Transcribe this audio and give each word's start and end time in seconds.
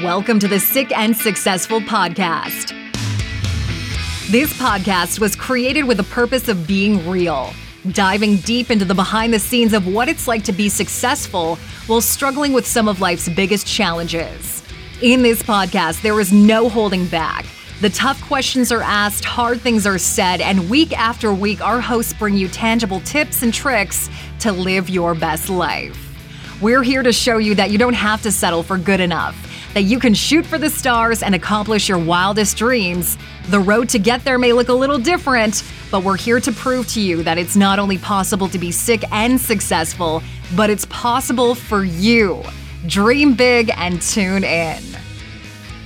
Welcome 0.00 0.38
to 0.38 0.48
the 0.48 0.58
Sick 0.58 0.90
and 0.96 1.14
Successful 1.14 1.78
Podcast. 1.78 2.70
This 4.30 4.50
podcast 4.54 5.18
was 5.18 5.36
created 5.36 5.84
with 5.84 5.98
the 5.98 6.04
purpose 6.04 6.48
of 6.48 6.66
being 6.66 7.06
real, 7.06 7.52
diving 7.90 8.36
deep 8.38 8.70
into 8.70 8.86
the 8.86 8.94
behind 8.94 9.34
the 9.34 9.38
scenes 9.38 9.74
of 9.74 9.86
what 9.86 10.08
it's 10.08 10.26
like 10.26 10.44
to 10.44 10.52
be 10.52 10.70
successful 10.70 11.56
while 11.88 12.00
struggling 12.00 12.54
with 12.54 12.66
some 12.66 12.88
of 12.88 13.02
life's 13.02 13.28
biggest 13.28 13.66
challenges. 13.66 14.62
In 15.02 15.22
this 15.22 15.42
podcast, 15.42 16.00
there 16.00 16.18
is 16.20 16.32
no 16.32 16.70
holding 16.70 17.06
back. 17.08 17.44
The 17.82 17.90
tough 17.90 18.18
questions 18.22 18.72
are 18.72 18.82
asked, 18.82 19.26
hard 19.26 19.60
things 19.60 19.86
are 19.86 19.98
said, 19.98 20.40
and 20.40 20.70
week 20.70 20.98
after 20.98 21.34
week, 21.34 21.60
our 21.60 21.82
hosts 21.82 22.14
bring 22.14 22.34
you 22.34 22.48
tangible 22.48 23.00
tips 23.00 23.42
and 23.42 23.52
tricks 23.52 24.08
to 24.38 24.52
live 24.52 24.88
your 24.88 25.14
best 25.14 25.50
life. 25.50 25.98
We're 26.62 26.82
here 26.82 27.02
to 27.02 27.12
show 27.12 27.36
you 27.36 27.54
that 27.56 27.70
you 27.70 27.76
don't 27.76 27.92
have 27.92 28.22
to 28.22 28.32
settle 28.32 28.62
for 28.62 28.78
good 28.78 29.00
enough 29.00 29.50
that 29.74 29.82
you 29.82 29.98
can 29.98 30.14
shoot 30.14 30.44
for 30.44 30.58
the 30.58 30.70
stars 30.70 31.22
and 31.22 31.34
accomplish 31.34 31.88
your 31.88 31.98
wildest 31.98 32.56
dreams. 32.56 33.16
The 33.48 33.60
road 33.60 33.88
to 33.90 33.98
get 33.98 34.24
there 34.24 34.38
may 34.38 34.52
look 34.52 34.68
a 34.68 34.74
little 34.74 34.98
different, 34.98 35.64
but 35.90 36.04
we're 36.04 36.16
here 36.16 36.40
to 36.40 36.52
prove 36.52 36.88
to 36.88 37.00
you 37.00 37.22
that 37.22 37.38
it's 37.38 37.56
not 37.56 37.78
only 37.78 37.98
possible 37.98 38.48
to 38.48 38.58
be 38.58 38.70
sick 38.70 39.04
and 39.12 39.40
successful, 39.40 40.22
but 40.56 40.70
it's 40.70 40.86
possible 40.86 41.54
for 41.54 41.84
you. 41.84 42.42
Dream 42.86 43.34
big 43.34 43.70
and 43.76 44.00
tune 44.02 44.44
in. 44.44 44.82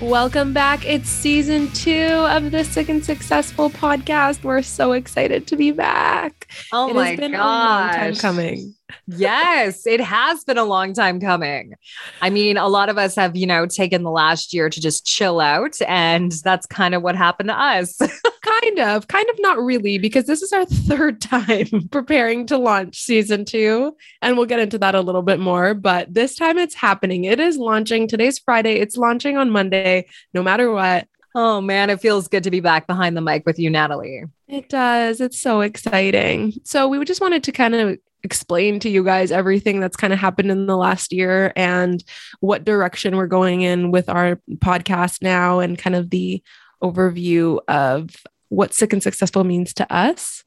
Welcome 0.01 0.53
back. 0.53 0.85
It's 0.85 1.09
season 1.09 1.73
two 1.73 1.91
of 2.29 2.51
the 2.51 2.65
Sick 2.65 2.91
and 2.91 3.03
Successful 3.03 3.71
podcast. 3.71 4.45
We're 4.45 4.61
so 4.61 4.93
excited 4.93 5.47
to 5.47 5.57
be 5.57 5.71
back. 5.71 6.49
Oh 6.71 6.91
it 6.91 6.95
my 6.95 7.09
has 7.09 7.19
been 7.19 7.33
gosh. 7.33 7.41
a 7.41 7.97
long 7.97 8.13
time 8.13 8.15
coming. 8.17 8.75
yes, 9.07 9.87
it 9.87 10.03
has 10.03 10.45
been 10.45 10.59
a 10.59 10.65
long 10.65 10.93
time 10.93 11.19
coming. 11.19 11.73
I 12.21 12.29
mean, 12.29 12.59
a 12.59 12.69
lot 12.69 12.91
of 12.91 12.99
us 12.99 13.17
have, 13.17 13.37
you 13.37 13.47
know, 13.47 13.65
taken 13.65 14.03
the 14.03 14.11
last 14.11 14.53
year 14.53 14.69
to 14.69 14.81
just 14.83 15.07
chill 15.07 15.41
out, 15.41 15.79
and 15.89 16.31
that's 16.31 16.67
kind 16.67 16.95
of 16.95 17.03
what 17.03 17.17
happened 17.17 17.49
to 17.49 17.59
us. 17.59 17.99
kind 18.61 18.79
of, 18.79 19.09
kind 19.09 19.29
of 19.31 19.37
not 19.41 19.59
really, 19.59 19.99
because 19.99 20.27
this 20.27 20.43
is 20.43 20.53
our 20.53 20.65
third 20.65 21.21
time 21.21 21.89
preparing 21.91 22.47
to 22.47 22.59
launch 22.59 23.01
season 23.03 23.45
two. 23.45 23.97
And 24.23 24.37
we'll 24.37 24.47
get 24.47 24.61
into 24.61 24.79
that 24.79 24.95
a 24.95 25.01
little 25.01 25.23
bit 25.23 25.41
more. 25.41 25.75
But 25.75 26.13
this 26.13 26.37
time 26.37 26.59
it's 26.59 26.75
happening. 26.75 27.25
It 27.25 27.41
is 27.41 27.57
launching. 27.57 28.09
Today's 28.09 28.39
Friday. 28.39 28.77
It's 28.81 28.97
launching 28.97 29.37
on 29.37 29.51
Monday, 29.51 30.07
no 30.35 30.43
matter 30.43 30.71
what. 30.71 31.09
Oh 31.35 31.61
man, 31.61 31.91
it 31.91 32.01
feels 32.01 32.29
good 32.29 32.45
to 32.45 32.51
be 32.51 32.61
back 32.61 32.87
behind 32.87 33.15
the 33.15 33.21
mic 33.21 33.45
with 33.45 33.59
you, 33.59 33.69
Natalie. 33.69 34.25
It 34.49 34.71
does. 34.71 35.21
It's 35.21 35.39
so 35.39 35.61
exciting. 35.61 36.55
So, 36.65 36.89
we 36.89 37.05
just 37.05 37.21
wanted 37.21 37.45
to 37.45 37.53
kind 37.53 37.75
of 37.75 37.99
explain 38.23 38.81
to 38.81 38.89
you 38.89 39.05
guys 39.05 39.31
everything 39.31 39.79
that's 39.79 39.97
kind 39.97 40.13
of 40.13 40.19
happened 40.19 40.51
in 40.51 40.67
the 40.67 40.77
last 40.77 41.13
year 41.13 41.53
and 41.55 42.03
what 42.41 42.65
direction 42.65 43.17
we're 43.17 43.27
going 43.27 43.61
in 43.61 43.91
with 43.91 44.09
our 44.09 44.41
podcast 44.57 45.23
now 45.23 45.61
and 45.61 45.79
kind 45.79 45.95
of 45.95 46.09
the 46.11 46.43
overview 46.83 47.59
of 47.69 48.11
what 48.49 48.75
sick 48.75 48.93
and 48.93 49.03
successful 49.03 49.45
means 49.45 49.75
to 49.75 49.93
us 49.93 50.45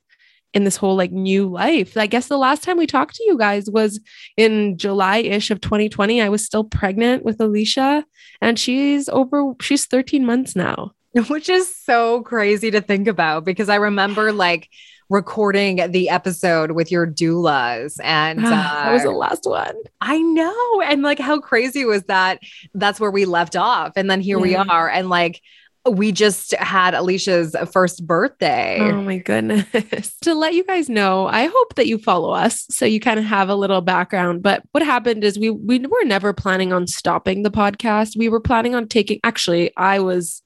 in 0.53 0.63
this 0.63 0.77
whole 0.77 0.95
like 0.95 1.11
new 1.11 1.47
life. 1.47 1.95
I 1.95 2.07
guess 2.07 2.27
the 2.27 2.37
last 2.37 2.63
time 2.63 2.77
we 2.77 2.87
talked 2.87 3.15
to 3.15 3.23
you 3.23 3.37
guys 3.37 3.69
was 3.69 3.99
in 4.35 4.77
July 4.77 5.17
ish 5.17 5.51
of 5.51 5.61
2020. 5.61 6.21
I 6.21 6.29
was 6.29 6.45
still 6.45 6.63
pregnant 6.63 7.23
with 7.23 7.39
Alicia 7.39 8.03
and 8.41 8.57
she's 8.57 9.09
over, 9.09 9.53
she's 9.61 9.85
13 9.85 10.25
months 10.25 10.55
now. 10.55 10.91
Which 11.27 11.49
is 11.49 11.75
so 11.75 12.21
crazy 12.21 12.71
to 12.71 12.81
think 12.81 13.07
about 13.07 13.43
because 13.43 13.69
I 13.69 13.75
remember 13.75 14.31
like 14.31 14.69
recording 15.09 15.91
the 15.91 16.09
episode 16.09 16.71
with 16.71 16.91
your 16.91 17.07
doulas 17.07 17.99
and 18.03 18.39
uh, 18.45 18.49
that 18.49 18.91
was 18.91 19.03
the 19.03 19.11
last 19.11 19.45
one. 19.45 19.75
I 20.01 20.19
know. 20.19 20.81
And 20.81 21.03
like 21.03 21.19
how 21.19 21.39
crazy 21.39 21.85
was 21.85 22.03
that? 22.03 22.39
That's 22.73 22.99
where 22.99 23.11
we 23.11 23.25
left 23.25 23.55
off. 23.55 23.93
And 23.95 24.09
then 24.09 24.21
here 24.21 24.37
yeah. 24.37 24.43
we 24.43 24.55
are. 24.55 24.89
And 24.89 25.09
like 25.09 25.41
we 25.89 26.11
just 26.11 26.53
had 26.55 26.93
Alicia's 26.93 27.55
first 27.71 28.05
birthday. 28.05 28.79
Oh 28.79 29.01
my 29.01 29.17
goodness. 29.17 30.17
to 30.21 30.33
let 30.33 30.53
you 30.53 30.63
guys 30.63 30.89
know, 30.89 31.27
I 31.27 31.47
hope 31.47 31.75
that 31.75 31.87
you 31.87 31.97
follow 31.97 32.31
us 32.31 32.65
so 32.69 32.85
you 32.85 32.99
kind 32.99 33.19
of 33.19 33.25
have 33.25 33.49
a 33.49 33.55
little 33.55 33.81
background. 33.81 34.43
But 34.43 34.63
what 34.71 34.83
happened 34.83 35.23
is 35.23 35.39
we 35.39 35.49
we 35.49 35.79
were 35.79 36.05
never 36.05 36.33
planning 36.33 36.73
on 36.73 36.87
stopping 36.87 37.43
the 37.43 37.51
podcast. 37.51 38.17
We 38.17 38.29
were 38.29 38.39
planning 38.39 38.75
on 38.75 38.87
taking 38.87 39.19
actually 39.23 39.75
I 39.77 39.99
was 39.99 40.41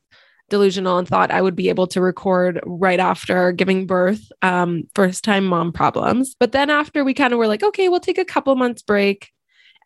delusional 0.49 0.97
and 0.97 1.07
thought 1.07 1.31
I 1.31 1.41
would 1.41 1.55
be 1.55 1.69
able 1.69 1.87
to 1.87 2.01
record 2.01 2.59
right 2.65 2.99
after 2.99 3.51
giving 3.51 3.87
birth, 3.87 4.31
um, 4.41 4.83
first 4.93 5.23
time 5.23 5.45
mom 5.45 5.71
problems. 5.71 6.35
But 6.39 6.51
then 6.51 6.69
after 6.69 7.03
we 7.03 7.13
kind 7.13 7.33
of 7.33 7.39
were 7.39 7.47
like, 7.47 7.63
okay, 7.63 7.89
we'll 7.89 7.99
take 7.99 8.17
a 8.17 8.25
couple 8.25 8.55
months 8.55 8.81
break. 8.81 9.31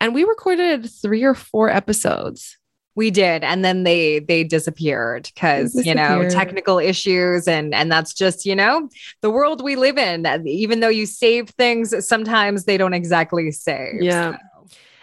And 0.00 0.14
we 0.14 0.24
recorded 0.24 0.90
three 0.90 1.24
or 1.24 1.34
four 1.34 1.70
episodes. 1.70 2.58
We 2.98 3.12
did, 3.12 3.44
and 3.44 3.64
then 3.64 3.84
they 3.84 4.18
they 4.18 4.42
disappeared 4.42 5.30
because 5.32 5.72
you 5.86 5.94
know 5.94 6.28
technical 6.28 6.80
issues, 6.80 7.46
and 7.46 7.72
and 7.72 7.92
that's 7.92 8.12
just 8.12 8.44
you 8.44 8.56
know 8.56 8.88
the 9.20 9.30
world 9.30 9.62
we 9.62 9.76
live 9.76 9.96
in. 9.96 10.26
Even 10.44 10.80
though 10.80 10.88
you 10.88 11.06
save 11.06 11.50
things, 11.50 11.94
sometimes 12.04 12.64
they 12.64 12.76
don't 12.76 12.94
exactly 12.94 13.52
save. 13.52 14.02
Yeah. 14.02 14.32
So. 14.32 14.38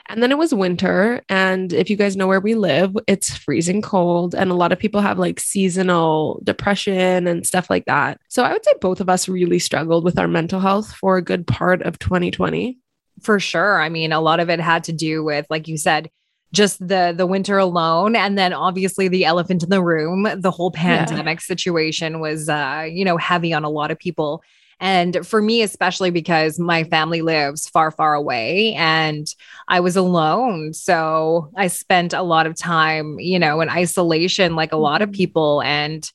And 0.08 0.22
then 0.22 0.30
it 0.30 0.38
was 0.38 0.54
winter. 0.54 1.22
And 1.30 1.72
if 1.72 1.90
you 1.90 1.96
guys 1.96 2.18
know 2.18 2.28
where 2.28 2.42
we 2.42 2.54
live, 2.54 2.98
it's 3.08 3.38
freezing 3.38 3.82
cold. 3.82 4.36
And 4.36 4.52
a 4.52 4.56
lot 4.56 4.74
of 4.74 4.78
people 4.78 5.00
have 5.00 5.18
like 5.18 5.40
seasonal 5.40 6.42
depression 6.44 7.28
and 7.28 7.48
stuff 7.48 7.70
like 7.70 7.86
that. 7.86 8.20
So 8.28 8.44
I 8.44 8.52
would 8.52 8.66
say 8.66 8.74
both 8.82 9.00
of 9.00 9.08
us 9.08 9.30
really 9.30 9.58
struggled 9.58 10.04
with 10.04 10.20
our 10.20 10.28
mental 10.28 10.60
health 10.60 10.94
for 10.94 11.16
a 11.16 11.24
good 11.24 11.48
part 11.48 11.82
of 11.82 11.98
2020. 11.98 12.78
For 13.22 13.40
sure. 13.40 13.82
I 13.82 13.88
mean, 13.88 14.12
a 14.12 14.20
lot 14.20 14.42
of 14.42 14.50
it 14.50 14.60
had 14.60 14.84
to 14.84 14.94
do 14.94 15.24
with, 15.24 15.48
like 15.50 15.70
you 15.70 15.78
said, 15.78 16.10
just 16.56 16.80
the 16.80 17.14
the 17.16 17.28
winter 17.28 17.58
alone 17.58 18.16
and 18.16 18.38
then 18.38 18.54
obviously 18.54 19.08
the 19.08 19.26
elephant 19.26 19.62
in 19.62 19.70
the 19.70 19.84
room 19.84 20.28
the 20.38 20.52
whole 20.52 20.72
pandemic 20.72 21.40
yeah. 21.40 21.44
situation 21.44 22.20
was 22.20 22.50
uh 22.50 22.88
you 22.90 23.06
know 23.06 23.18
heavy 23.18 23.54
on 23.54 23.64
a 23.64 23.70
lot 23.70 23.92
of 23.92 24.00
people 24.00 24.42
and 24.80 25.26
for 25.26 25.42
me, 25.42 25.62
especially 25.62 26.12
because 26.12 26.60
my 26.60 26.84
family 26.84 27.22
lives 27.22 27.70
far, 27.70 27.92
far 27.92 28.14
away 28.14 28.74
and 28.74 29.28
I 29.68 29.80
was 29.80 29.96
alone. 29.96 30.74
So 30.74 31.50
I 31.56 31.68
spent 31.68 32.14
a 32.14 32.24
lot 32.24 32.46
of 32.46 32.58
time, 32.58 33.18
you 33.20 33.40
know, 33.40 33.62
in 33.62 33.70
isolation, 33.70 34.56
like 34.56 34.74
a 34.74 34.78
lot 34.78 35.02
of 35.02 35.10
mm-hmm. 35.10 35.18
people. 35.18 35.62
And 35.62 36.10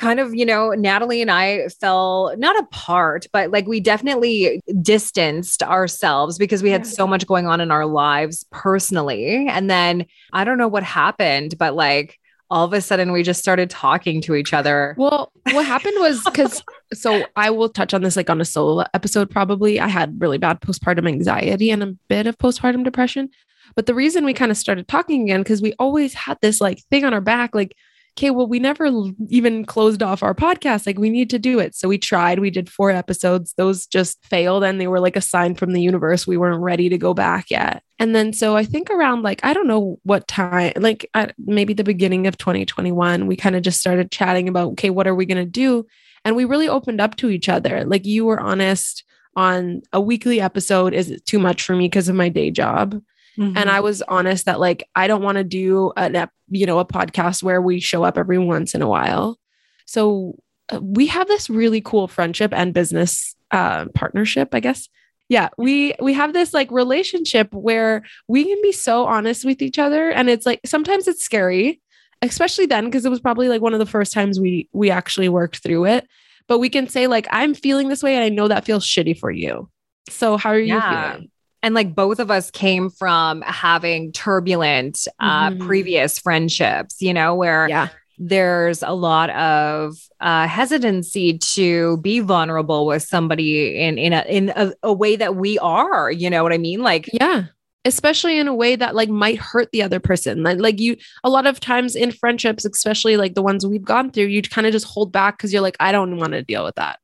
kind 0.00 0.18
of, 0.18 0.34
you 0.34 0.46
know, 0.46 0.70
Natalie 0.70 1.22
and 1.22 1.30
I 1.30 1.68
fell 1.80 2.34
not 2.38 2.58
apart, 2.58 3.26
but 3.32 3.50
like 3.50 3.66
we 3.66 3.78
definitely 3.78 4.60
distanced 4.80 5.62
ourselves 5.62 6.38
because 6.38 6.62
we 6.62 6.70
had 6.70 6.86
so 6.86 7.06
much 7.06 7.26
going 7.26 7.46
on 7.46 7.60
in 7.60 7.70
our 7.70 7.86
lives 7.86 8.44
personally. 8.50 9.46
And 9.48 9.70
then 9.70 10.06
I 10.32 10.44
don't 10.44 10.58
know 10.58 10.68
what 10.68 10.82
happened, 10.82 11.56
but 11.58 11.74
like, 11.74 12.18
all 12.52 12.64
of 12.64 12.72
a 12.72 12.80
sudden 12.80 13.12
we 13.12 13.22
just 13.22 13.40
started 13.40 13.70
talking 13.70 14.20
to 14.22 14.34
each 14.34 14.52
other. 14.52 14.96
Well, 14.98 15.30
what 15.52 15.64
happened 15.64 15.94
was 15.98 16.20
because 16.24 16.64
so 16.92 17.24
I 17.36 17.50
will 17.50 17.68
touch 17.68 17.94
on 17.94 18.02
this 18.02 18.16
like 18.16 18.28
on 18.28 18.40
a 18.40 18.44
solo 18.44 18.84
episode 18.92 19.30
probably. 19.30 19.78
I 19.78 19.86
had 19.86 20.20
really 20.20 20.38
bad 20.38 20.60
postpartum 20.60 21.06
anxiety 21.06 21.70
and 21.70 21.80
a 21.80 21.94
bit 22.08 22.26
of 22.26 22.38
postpartum 22.38 22.82
depression. 22.82 23.30
But 23.76 23.86
the 23.86 23.94
reason 23.94 24.24
we 24.24 24.34
kind 24.34 24.50
of 24.50 24.56
started 24.56 24.88
talking 24.88 25.22
again 25.22 25.42
because 25.42 25.62
we 25.62 25.74
always 25.78 26.12
had 26.12 26.38
this 26.42 26.60
like 26.60 26.80
thing 26.90 27.04
on 27.04 27.14
our 27.14 27.20
back 27.20 27.54
like 27.54 27.76
okay, 28.16 28.30
well, 28.30 28.46
we 28.46 28.58
never 28.58 28.90
even 29.28 29.64
closed 29.64 30.02
off 30.02 30.22
our 30.22 30.34
podcast. 30.34 30.86
Like, 30.86 30.98
we 30.98 31.10
need 31.10 31.30
to 31.30 31.38
do 31.38 31.58
it. 31.58 31.74
So 31.74 31.88
we 31.88 31.98
tried. 31.98 32.38
We 32.38 32.50
did 32.50 32.68
four 32.68 32.90
episodes. 32.90 33.54
Those 33.56 33.86
just 33.86 34.24
failed. 34.24 34.64
And 34.64 34.80
they 34.80 34.86
were 34.86 35.00
like 35.00 35.16
a 35.16 35.20
sign 35.20 35.54
from 35.54 35.72
the 35.72 35.82
universe. 35.82 36.26
We 36.26 36.36
weren't 36.36 36.60
ready 36.60 36.88
to 36.88 36.98
go 36.98 37.14
back 37.14 37.50
yet. 37.50 37.82
And 37.98 38.14
then, 38.14 38.32
so 38.32 38.56
I 38.56 38.64
think 38.64 38.90
around 38.90 39.22
like, 39.22 39.40
I 39.44 39.52
don't 39.52 39.66
know 39.66 39.98
what 40.04 40.26
time, 40.26 40.72
like 40.76 41.08
maybe 41.38 41.74
the 41.74 41.84
beginning 41.84 42.26
of 42.26 42.38
2021, 42.38 43.26
we 43.26 43.36
kind 43.36 43.56
of 43.56 43.62
just 43.62 43.80
started 43.80 44.10
chatting 44.10 44.48
about, 44.48 44.72
okay, 44.72 44.90
what 44.90 45.06
are 45.06 45.14
we 45.14 45.26
going 45.26 45.44
to 45.44 45.44
do? 45.44 45.86
And 46.24 46.36
we 46.36 46.44
really 46.44 46.68
opened 46.68 47.00
up 47.00 47.16
to 47.16 47.30
each 47.30 47.48
other. 47.48 47.84
Like, 47.84 48.06
you 48.06 48.24
were 48.24 48.40
honest 48.40 49.04
on 49.36 49.82
a 49.92 50.00
weekly 50.00 50.40
episode. 50.40 50.92
Is 50.92 51.10
it 51.10 51.24
too 51.24 51.38
much 51.38 51.62
for 51.62 51.76
me 51.76 51.86
because 51.86 52.08
of 52.08 52.16
my 52.16 52.28
day 52.28 52.50
job? 52.50 53.00
Mm-hmm. 53.38 53.56
And 53.56 53.70
I 53.70 53.80
was 53.80 54.02
honest 54.02 54.46
that 54.46 54.60
like 54.60 54.88
I 54.94 55.06
don't 55.06 55.22
want 55.22 55.36
to 55.36 55.44
do 55.44 55.92
an 55.96 56.28
you 56.48 56.66
know 56.66 56.78
a 56.78 56.84
podcast 56.84 57.42
where 57.42 57.62
we 57.62 57.80
show 57.80 58.04
up 58.04 58.18
every 58.18 58.38
once 58.38 58.74
in 58.74 58.82
a 58.82 58.88
while. 58.88 59.38
So 59.86 60.36
uh, 60.72 60.80
we 60.82 61.06
have 61.06 61.28
this 61.28 61.50
really 61.50 61.80
cool 61.80 62.08
friendship 62.08 62.52
and 62.54 62.74
business 62.74 63.34
uh, 63.50 63.86
partnership, 63.94 64.54
I 64.54 64.60
guess. 64.60 64.88
Yeah, 65.28 65.48
we 65.56 65.94
we 66.00 66.12
have 66.14 66.32
this 66.32 66.52
like 66.52 66.70
relationship 66.72 67.52
where 67.54 68.02
we 68.26 68.44
can 68.44 68.60
be 68.62 68.72
so 68.72 69.06
honest 69.06 69.44
with 69.44 69.62
each 69.62 69.78
other, 69.78 70.10
and 70.10 70.28
it's 70.28 70.44
like 70.44 70.60
sometimes 70.66 71.06
it's 71.06 71.24
scary, 71.24 71.80
especially 72.20 72.66
then 72.66 72.86
because 72.86 73.04
it 73.04 73.10
was 73.10 73.20
probably 73.20 73.48
like 73.48 73.62
one 73.62 73.72
of 73.72 73.78
the 73.78 73.86
first 73.86 74.12
times 74.12 74.40
we 74.40 74.68
we 74.72 74.90
actually 74.90 75.28
worked 75.28 75.62
through 75.62 75.86
it. 75.86 76.08
But 76.48 76.58
we 76.58 76.68
can 76.68 76.88
say 76.88 77.06
like 77.06 77.28
I'm 77.30 77.54
feeling 77.54 77.88
this 77.88 78.02
way, 78.02 78.16
and 78.16 78.24
I 78.24 78.28
know 78.28 78.48
that 78.48 78.64
feels 78.64 78.84
shitty 78.84 79.18
for 79.18 79.30
you. 79.30 79.70
So 80.08 80.36
how 80.36 80.50
are 80.50 80.58
you 80.58 80.74
yeah. 80.74 81.12
feeling? 81.12 81.30
And 81.62 81.74
like 81.74 81.94
both 81.94 82.18
of 82.18 82.30
us 82.30 82.50
came 82.50 82.90
from 82.90 83.42
having 83.42 84.12
turbulent 84.12 85.06
uh 85.18 85.50
mm-hmm. 85.50 85.66
previous 85.66 86.18
friendships 86.18 87.00
you 87.00 87.14
know 87.14 87.34
where 87.34 87.68
yeah 87.68 87.88
there's 88.22 88.82
a 88.82 88.90
lot 88.90 89.30
of 89.30 89.96
uh, 90.20 90.46
hesitancy 90.46 91.38
to 91.38 91.96
be 91.98 92.20
vulnerable 92.20 92.84
with 92.84 93.02
somebody 93.02 93.80
in 93.80 93.96
in 93.96 94.12
a 94.12 94.20
in 94.28 94.52
a, 94.54 94.72
a, 94.82 94.92
way 94.92 95.16
that 95.16 95.36
we 95.36 95.58
are. 95.60 96.10
You 96.10 96.28
know 96.28 96.42
what 96.42 96.52
I 96.52 96.58
mean? 96.58 96.82
Like, 96.82 97.08
yeah, 97.14 97.44
especially 97.86 98.38
in 98.38 98.46
a 98.46 98.54
way 98.54 98.76
that 98.76 98.94
like 98.94 99.08
might 99.08 99.38
hurt 99.38 99.70
the 99.72 99.82
other 99.82 100.00
person. 100.00 100.42
Like, 100.42 100.58
like 100.58 100.78
you, 100.78 100.96
a 101.24 101.30
lot 101.30 101.46
of 101.46 101.60
times 101.60 101.96
in 101.96 102.12
friendships, 102.12 102.66
especially 102.66 103.16
like 103.16 103.34
the 103.34 103.42
ones 103.42 103.66
we've 103.66 103.82
gone 103.82 104.10
through, 104.10 104.26
you 104.26 104.42
kind 104.42 104.66
of 104.66 104.72
just 104.74 104.86
hold 104.86 105.12
back 105.12 105.38
because 105.38 105.50
you're 105.50 105.62
like, 105.62 105.78
I 105.80 105.90
don't 105.90 106.18
want 106.18 106.32
to 106.32 106.42
deal 106.42 106.62
with 106.62 106.74
that. 106.74 106.98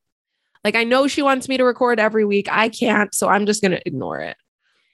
Like, 0.63 0.75
I 0.75 0.83
know 0.83 1.07
she 1.07 1.23
wants 1.23 1.49
me 1.49 1.57
to 1.57 1.63
record 1.63 1.99
every 1.99 2.25
week. 2.25 2.47
I 2.51 2.69
can't. 2.69 3.13
So 3.15 3.27
I'm 3.27 3.47
just 3.47 3.61
going 3.61 3.71
to 3.71 3.81
ignore 3.87 4.19
it 4.19 4.37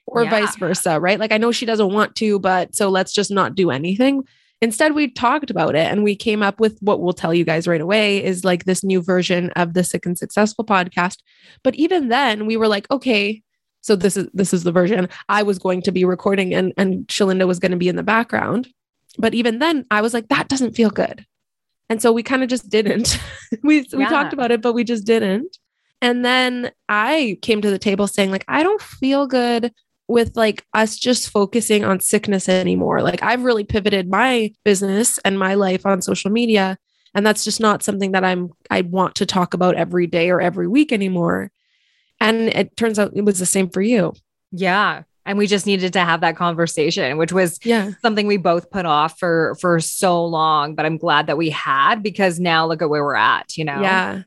or 0.06 0.24
yeah. 0.24 0.30
vice 0.30 0.56
versa. 0.56 1.00
Right. 1.00 1.20
Like, 1.20 1.32
I 1.32 1.38
know 1.38 1.52
she 1.52 1.66
doesn't 1.66 1.94
want 1.94 2.16
to, 2.16 2.40
but 2.40 2.76
so 2.76 2.90
let's 2.90 3.14
just 3.14 3.32
not 3.32 3.56
do 3.56 3.72
anything. 3.72 4.24
Instead, 4.62 4.96
we 4.96 5.10
talked 5.10 5.50
about 5.50 5.76
it 5.76 5.92
and 5.92 6.04
we 6.04 6.16
came 6.16 6.42
up 6.42 6.60
with 6.62 6.78
what 6.80 7.02
we'll 7.02 7.12
tell 7.12 7.34
you 7.34 7.44
guys 7.44 7.68
right 7.68 7.82
away 7.82 8.24
is 8.24 8.46
like 8.46 8.64
this 8.64 8.82
new 8.82 9.02
version 9.02 9.50
of 9.58 9.74
the 9.74 9.84
Sick 9.84 10.06
and 10.06 10.18
Successful 10.18 10.64
podcast. 10.64 11.18
But 11.64 11.76
even 11.76 12.08
then, 12.08 12.46
we 12.46 12.56
were 12.56 12.70
like, 12.70 12.90
okay, 12.90 13.44
so 13.84 13.98
this 13.98 14.16
is 14.16 14.30
this 14.34 14.54
is 14.54 14.64
the 14.64 14.72
version 14.72 15.10
I 15.28 15.44
was 15.44 15.60
going 15.60 15.82
to 15.84 15.92
be 15.92 16.06
recording 16.06 16.54
and 16.54 16.74
and 16.78 17.06
Shalinda 17.08 17.46
was 17.46 17.60
going 17.60 17.74
to 17.74 17.78
be 17.78 17.90
in 17.90 17.98
the 17.98 18.04
background. 18.04 18.70
But 19.18 19.34
even 19.36 19.60
then 19.60 19.86
I 19.92 20.02
was 20.02 20.14
like 20.14 20.30
that 20.30 20.48
doesn't 20.48 20.76
feel 20.76 20.90
good. 20.90 21.26
And 21.90 22.02
so 22.02 22.14
we 22.14 22.24
kind 22.24 22.42
of 22.42 22.50
just 22.50 22.70
didn't. 22.70 23.20
we 23.64 23.86
we 23.94 24.06
talked 24.06 24.32
about 24.32 24.52
it 24.52 24.62
but 24.62 24.74
we 24.74 24.86
just 24.86 25.06
didn't. 25.06 25.58
And 26.02 26.24
then 26.24 26.72
I 26.88 27.38
came 27.42 27.62
to 27.62 27.70
the 27.70 27.78
table 27.78 28.08
saying 28.08 28.32
like 28.32 28.46
I 28.48 28.64
don't 28.64 28.82
feel 28.82 29.28
good 29.28 29.74
with 30.08 30.36
like 30.36 30.66
us 30.74 30.98
just 30.98 31.30
focusing 31.30 31.84
on 31.84 32.00
sickness 32.00 32.50
anymore. 32.50 33.02
Like 33.02 33.24
I've 33.24 33.44
really 33.44 33.64
pivoted 33.64 34.10
my 34.10 34.54
business 34.66 35.18
and 35.20 35.40
my 35.40 35.54
life 35.54 35.86
on 35.86 36.02
social 36.02 36.32
media 36.32 36.78
and 37.14 37.26
that's 37.26 37.44
just 37.44 37.60
not 37.60 37.84
something 37.84 38.12
that 38.14 38.24
I'm 38.24 38.52
I 38.70 38.82
want 38.82 39.16
to 39.16 39.26
talk 39.26 39.54
about 39.54 39.76
every 39.76 40.08
day 40.08 40.30
or 40.30 40.42
every 40.42 40.68
week 40.68 40.92
anymore. 40.92 41.52
And 42.20 42.50
it 42.50 42.76
turns 42.76 42.98
out 43.00 43.12
it 43.16 43.26
was 43.26 43.40
the 43.40 43.46
same 43.46 43.70
for 43.70 43.82
you. 43.82 44.14
Yeah. 44.52 45.04
And 45.26 45.38
we 45.38 45.48
just 45.48 45.66
needed 45.66 45.94
to 45.94 46.02
have 46.02 46.22
that 46.22 46.36
conversation, 46.36 47.18
which 47.18 47.32
was 47.32 47.60
yeah. 47.64 47.92
something 48.02 48.28
we 48.28 48.38
both 48.38 48.70
put 48.72 48.86
off 48.86 49.20
for 49.20 49.56
for 49.60 49.80
so 49.80 50.26
long. 50.26 50.76
But 50.76 50.86
I'm 50.86 50.98
glad 50.98 51.28
that 51.28 51.38
we 51.38 51.50
had 51.50 52.04
because 52.04 52.40
now 52.40 52.68
look 52.68 52.82
at 52.82 52.90
where 52.90 53.04
we're 53.04 53.16
at, 53.16 53.58
you 53.58 53.66
know? 53.66 53.80
Yeah. 53.82 54.24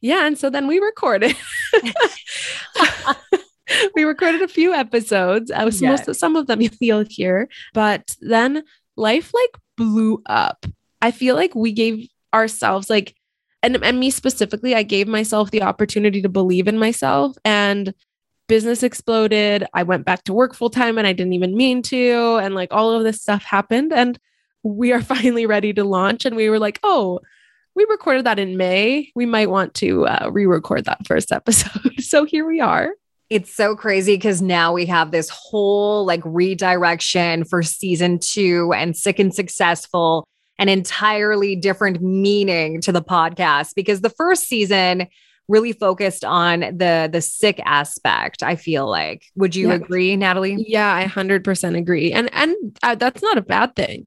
Yeah. 0.00 0.26
And 0.26 0.38
so 0.38 0.48
then 0.50 0.66
we 0.66 0.78
recorded. 0.78 1.36
we 3.94 4.04
recorded 4.04 4.42
a 4.42 4.48
few 4.48 4.72
episodes. 4.72 5.50
I 5.50 5.64
was 5.64 5.80
yes. 5.80 6.06
most 6.06 6.18
some 6.18 6.36
of 6.36 6.46
them 6.46 6.60
you'll 6.80 7.04
hear, 7.08 7.48
but 7.74 8.16
then 8.20 8.62
life 8.96 9.32
like 9.34 9.62
blew 9.76 10.22
up. 10.26 10.66
I 11.02 11.10
feel 11.10 11.34
like 11.34 11.54
we 11.54 11.72
gave 11.72 12.08
ourselves 12.34 12.90
like 12.90 13.14
and, 13.62 13.82
and 13.84 14.00
me 14.00 14.10
specifically, 14.10 14.74
I 14.74 14.82
gave 14.82 15.06
myself 15.06 15.50
the 15.50 15.62
opportunity 15.62 16.22
to 16.22 16.28
believe 16.28 16.66
in 16.66 16.78
myself 16.78 17.36
and 17.44 17.92
business 18.48 18.82
exploded. 18.82 19.66
I 19.74 19.82
went 19.82 20.06
back 20.06 20.24
to 20.24 20.32
work 20.32 20.54
full 20.54 20.70
time 20.70 20.96
and 20.98 21.06
I 21.06 21.12
didn't 21.12 21.34
even 21.34 21.56
mean 21.56 21.82
to. 21.82 22.38
And 22.42 22.54
like 22.54 22.72
all 22.72 22.92
of 22.92 23.04
this 23.04 23.20
stuff 23.20 23.44
happened. 23.44 23.92
And 23.92 24.18
we 24.62 24.92
are 24.92 25.02
finally 25.14 25.46
ready 25.46 25.72
to 25.74 25.84
launch. 25.84 26.24
And 26.24 26.36
we 26.36 26.48
were 26.48 26.58
like, 26.58 26.80
oh, 26.82 27.20
we 27.74 27.84
recorded 27.88 28.26
that 28.26 28.38
in 28.38 28.56
May. 28.56 29.12
We 29.14 29.26
might 29.26 29.50
want 29.50 29.74
to 29.74 30.06
uh, 30.06 30.30
re 30.32 30.46
record 30.46 30.86
that 30.86 31.06
first 31.06 31.30
episode. 31.30 32.00
so 32.00 32.24
here 32.24 32.46
we 32.46 32.60
are. 32.60 32.92
It's 33.30 33.54
so 33.54 33.76
crazy 33.76 34.14
because 34.14 34.42
now 34.42 34.72
we 34.72 34.86
have 34.86 35.12
this 35.12 35.28
whole 35.30 36.04
like 36.04 36.20
redirection 36.24 37.44
for 37.44 37.62
season 37.62 38.18
two 38.18 38.72
and 38.74 38.96
sick 38.96 39.18
and 39.18 39.34
successful 39.34 40.26
an 40.58 40.68
entirely 40.68 41.56
different 41.56 42.02
meaning 42.02 42.82
to 42.82 42.92
the 42.92 43.00
podcast 43.00 43.74
because 43.74 44.02
the 44.02 44.10
first 44.10 44.42
season 44.46 45.06
really 45.48 45.72
focused 45.72 46.24
on 46.24 46.60
the 46.60 47.08
the 47.10 47.20
sick 47.20 47.60
aspect 47.64 48.42
i 48.42 48.56
feel 48.56 48.88
like. 48.88 49.24
Would 49.36 49.56
you 49.56 49.68
yeah. 49.68 49.74
agree 49.74 50.16
natalie? 50.16 50.64
Yeah 50.66 50.92
i 50.92 51.04
100% 51.04 51.78
agree. 51.78 52.12
And 52.12 52.28
and 52.34 52.78
uh, 52.82 52.96
that's 52.96 53.22
not 53.22 53.38
a 53.38 53.42
bad 53.42 53.74
thing 53.76 54.06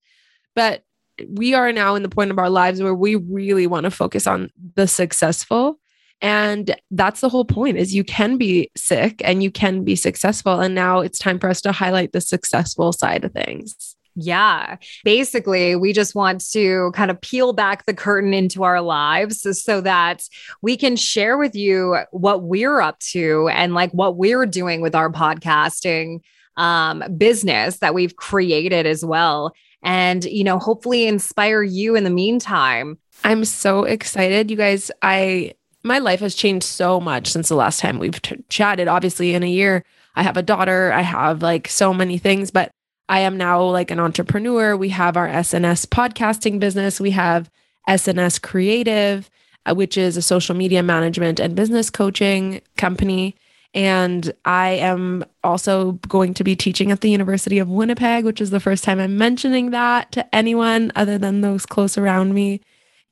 but 0.56 0.84
we 1.30 1.54
are 1.54 1.72
now 1.72 1.96
in 1.96 2.04
the 2.04 2.10
point 2.10 2.32
of 2.32 2.40
our 2.40 2.50
lives 2.50 2.82
where 2.82 2.94
we 2.94 3.16
really 3.16 3.68
want 3.68 3.86
to 3.86 3.92
focus 3.92 4.28
on 4.28 4.50
the 4.76 4.88
successful 4.88 5.80
and 6.22 6.76
that's 6.92 7.22
the 7.22 7.30
whole 7.30 7.46
point 7.46 7.78
is 7.78 7.94
you 7.94 8.04
can 8.04 8.38
be 8.38 8.72
sick 8.76 9.22
and 9.26 9.44
you 9.44 9.52
can 9.52 9.84
be 9.84 9.96
successful 9.96 10.60
and 10.60 10.74
now 10.74 11.00
it's 11.00 11.20
time 11.20 11.40
for 11.40 11.50
us 11.50 11.62
to 11.62 11.72
highlight 11.72 12.12
the 12.12 12.22
successful 12.22 12.94
side 12.94 13.24
of 13.24 13.32
things 13.34 13.96
yeah. 14.16 14.78
Basically, 15.04 15.76
we 15.76 15.92
just 15.92 16.14
want 16.14 16.46
to 16.52 16.92
kind 16.94 17.10
of 17.10 17.20
peel 17.20 17.54
back 17.54 17.86
the 17.86 17.94
curtain 17.94 18.34
into 18.34 18.64
our 18.64 18.82
lives 18.82 19.46
so 19.64 19.82
that 19.82 20.24
we 20.62 20.78
can 20.78 20.96
share 20.96 21.38
with 21.38 21.56
you 21.56 21.98
what 22.12 22.44
we're 22.44 22.80
up 22.80 23.00
to 23.00 23.50
and 23.50 23.74
like 23.74 23.92
what 23.92 24.16
we're 24.16 24.46
doing 24.46 24.82
with 24.82 24.94
our 24.94 25.12
podcasting 25.12 26.20
um, 26.58 27.04
business 27.18 27.78
that 27.80 27.96
we've 27.96 28.16
created 28.16 28.86
as 28.86 29.04
well. 29.04 29.54
And, 29.82 30.24
you 30.24 30.44
know, 30.44 30.60
hopefully 30.60 31.08
inspire 31.08 31.64
you 31.64 31.96
in 31.96 32.04
the 32.04 32.10
meantime. 32.10 33.00
I'm 33.24 33.46
so 33.46 33.84
excited. 33.84 34.52
You 34.52 34.58
guys, 34.58 34.92
I, 35.02 35.54
my 35.84 36.00
life 36.00 36.22
has 36.22 36.36
changed 36.36 36.66
so 36.66 37.00
much 37.00 37.28
since 37.28 37.50
the 37.50 37.56
last 37.56 37.80
time 37.80 38.00
we've 38.00 38.22
t- 38.22 38.44
chatted. 38.50 38.88
Obviously, 38.88 39.34
in 39.34 39.44
a 39.44 39.50
year, 39.50 39.84
I 40.16 40.24
have 40.24 40.38
a 40.38 40.42
daughter, 40.42 40.92
I 40.92 41.02
have 41.02 41.42
like 41.42 41.68
so 41.68 41.94
many 41.94 42.18
things, 42.18 42.52
but 42.52 42.72
I 43.10 43.20
am 43.20 43.38
now 43.38 43.64
like 43.64 43.92
an 43.92 44.00
entrepreneur. 44.00 44.78
We 44.78 44.90
have 44.90 45.18
our 45.18 45.28
SNS 45.28 45.88
podcasting 45.88 46.60
business. 46.60 47.00
We 47.00 47.12
have 47.12 47.50
SNS 47.88 48.42
Creative, 48.42 49.30
uh, 49.66 49.76
which 49.76 49.98
is 49.98 50.16
a 50.16 50.22
social 50.22 50.56
media 50.56 50.82
management 50.82 51.40
and 51.40 51.56
business 51.56 51.90
coaching 51.90 52.62
company. 52.78 53.36
And 53.74 54.32
I 54.46 54.70
am 54.72 55.26
also 55.44 55.94
going 56.08 56.34
to 56.36 56.44
be 56.44 56.56
teaching 56.56 56.92
at 56.92 57.02
the 57.02 57.10
University 57.10 57.60
of 57.60 57.70
Winnipeg, 57.70 58.24
which 58.24 58.40
is 58.40 58.52
the 58.52 58.60
first 58.60 58.84
time 58.84 59.00
I'm 59.00 59.18
mentioning 59.18 59.72
that 59.72 60.12
to 60.14 60.36
anyone 60.36 60.92
other 60.96 61.18
than 61.18 61.42
those 61.42 61.66
close 61.66 61.98
around 61.98 62.34
me. 62.34 62.62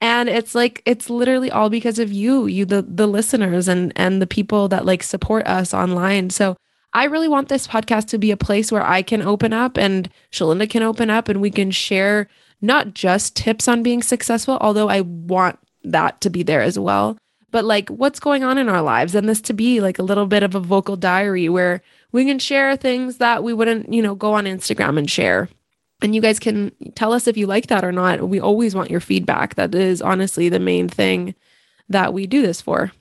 And 0.01 0.27
it's 0.27 0.55
like 0.55 0.81
it's 0.85 1.09
literally 1.09 1.51
all 1.51 1.69
because 1.69 1.99
of 1.99 2.11
you, 2.11 2.47
you 2.47 2.65
the 2.65 2.81
the 2.81 3.07
listeners 3.07 3.67
and 3.67 3.93
and 3.95 4.21
the 4.21 4.27
people 4.27 4.67
that 4.69 4.85
like 4.85 5.03
support 5.03 5.45
us 5.45 5.73
online. 5.73 6.31
So 6.31 6.57
I 6.93 7.05
really 7.05 7.27
want 7.27 7.47
this 7.47 7.67
podcast 7.67 8.07
to 8.07 8.17
be 8.17 8.31
a 8.31 8.37
place 8.37 8.71
where 8.71 8.85
I 8.85 9.01
can 9.03 9.21
open 9.21 9.53
up 9.53 9.77
and 9.77 10.09
Shalinda 10.31 10.69
can 10.69 10.83
open 10.83 11.09
up 11.09 11.29
and 11.29 11.39
we 11.39 11.51
can 11.51 11.71
share 11.71 12.27
not 12.61 12.93
just 12.93 13.35
tips 13.35 13.67
on 13.67 13.83
being 13.83 14.01
successful, 14.01 14.57
although 14.59 14.89
I 14.89 15.01
want 15.01 15.57
that 15.83 16.19
to 16.21 16.29
be 16.29 16.43
there 16.43 16.61
as 16.61 16.77
well, 16.77 17.17
but 17.51 17.63
like 17.65 17.89
what's 17.89 18.19
going 18.19 18.43
on 18.43 18.57
in 18.57 18.69
our 18.69 18.81
lives 18.81 19.15
and 19.15 19.27
this 19.29 19.41
to 19.41 19.53
be 19.53 19.81
like 19.81 19.99
a 19.99 20.03
little 20.03 20.25
bit 20.25 20.43
of 20.43 20.53
a 20.55 20.59
vocal 20.59 20.95
diary 20.95 21.47
where 21.47 21.81
we 22.11 22.25
can 22.25 22.39
share 22.39 22.75
things 22.75 23.17
that 23.17 23.43
we 23.43 23.53
wouldn't, 23.53 23.93
you 23.93 24.01
know, 24.01 24.15
go 24.15 24.33
on 24.33 24.45
Instagram 24.45 24.97
and 24.97 25.09
share. 25.09 25.49
And 26.01 26.15
you 26.15 26.21
guys 26.21 26.39
can 26.39 26.71
tell 26.95 27.13
us 27.13 27.27
if 27.27 27.37
you 27.37 27.45
like 27.45 27.67
that 27.67 27.83
or 27.83 27.91
not. 27.91 28.27
We 28.27 28.39
always 28.39 28.73
want 28.73 28.89
your 28.89 28.99
feedback. 28.99 29.55
That 29.55 29.75
is 29.75 30.01
honestly 30.01 30.49
the 30.49 30.59
main 30.59 30.89
thing 30.89 31.35
that 31.89 32.13
we 32.13 32.25
do 32.25 32.41
this 32.41 32.61
for. 32.61 32.91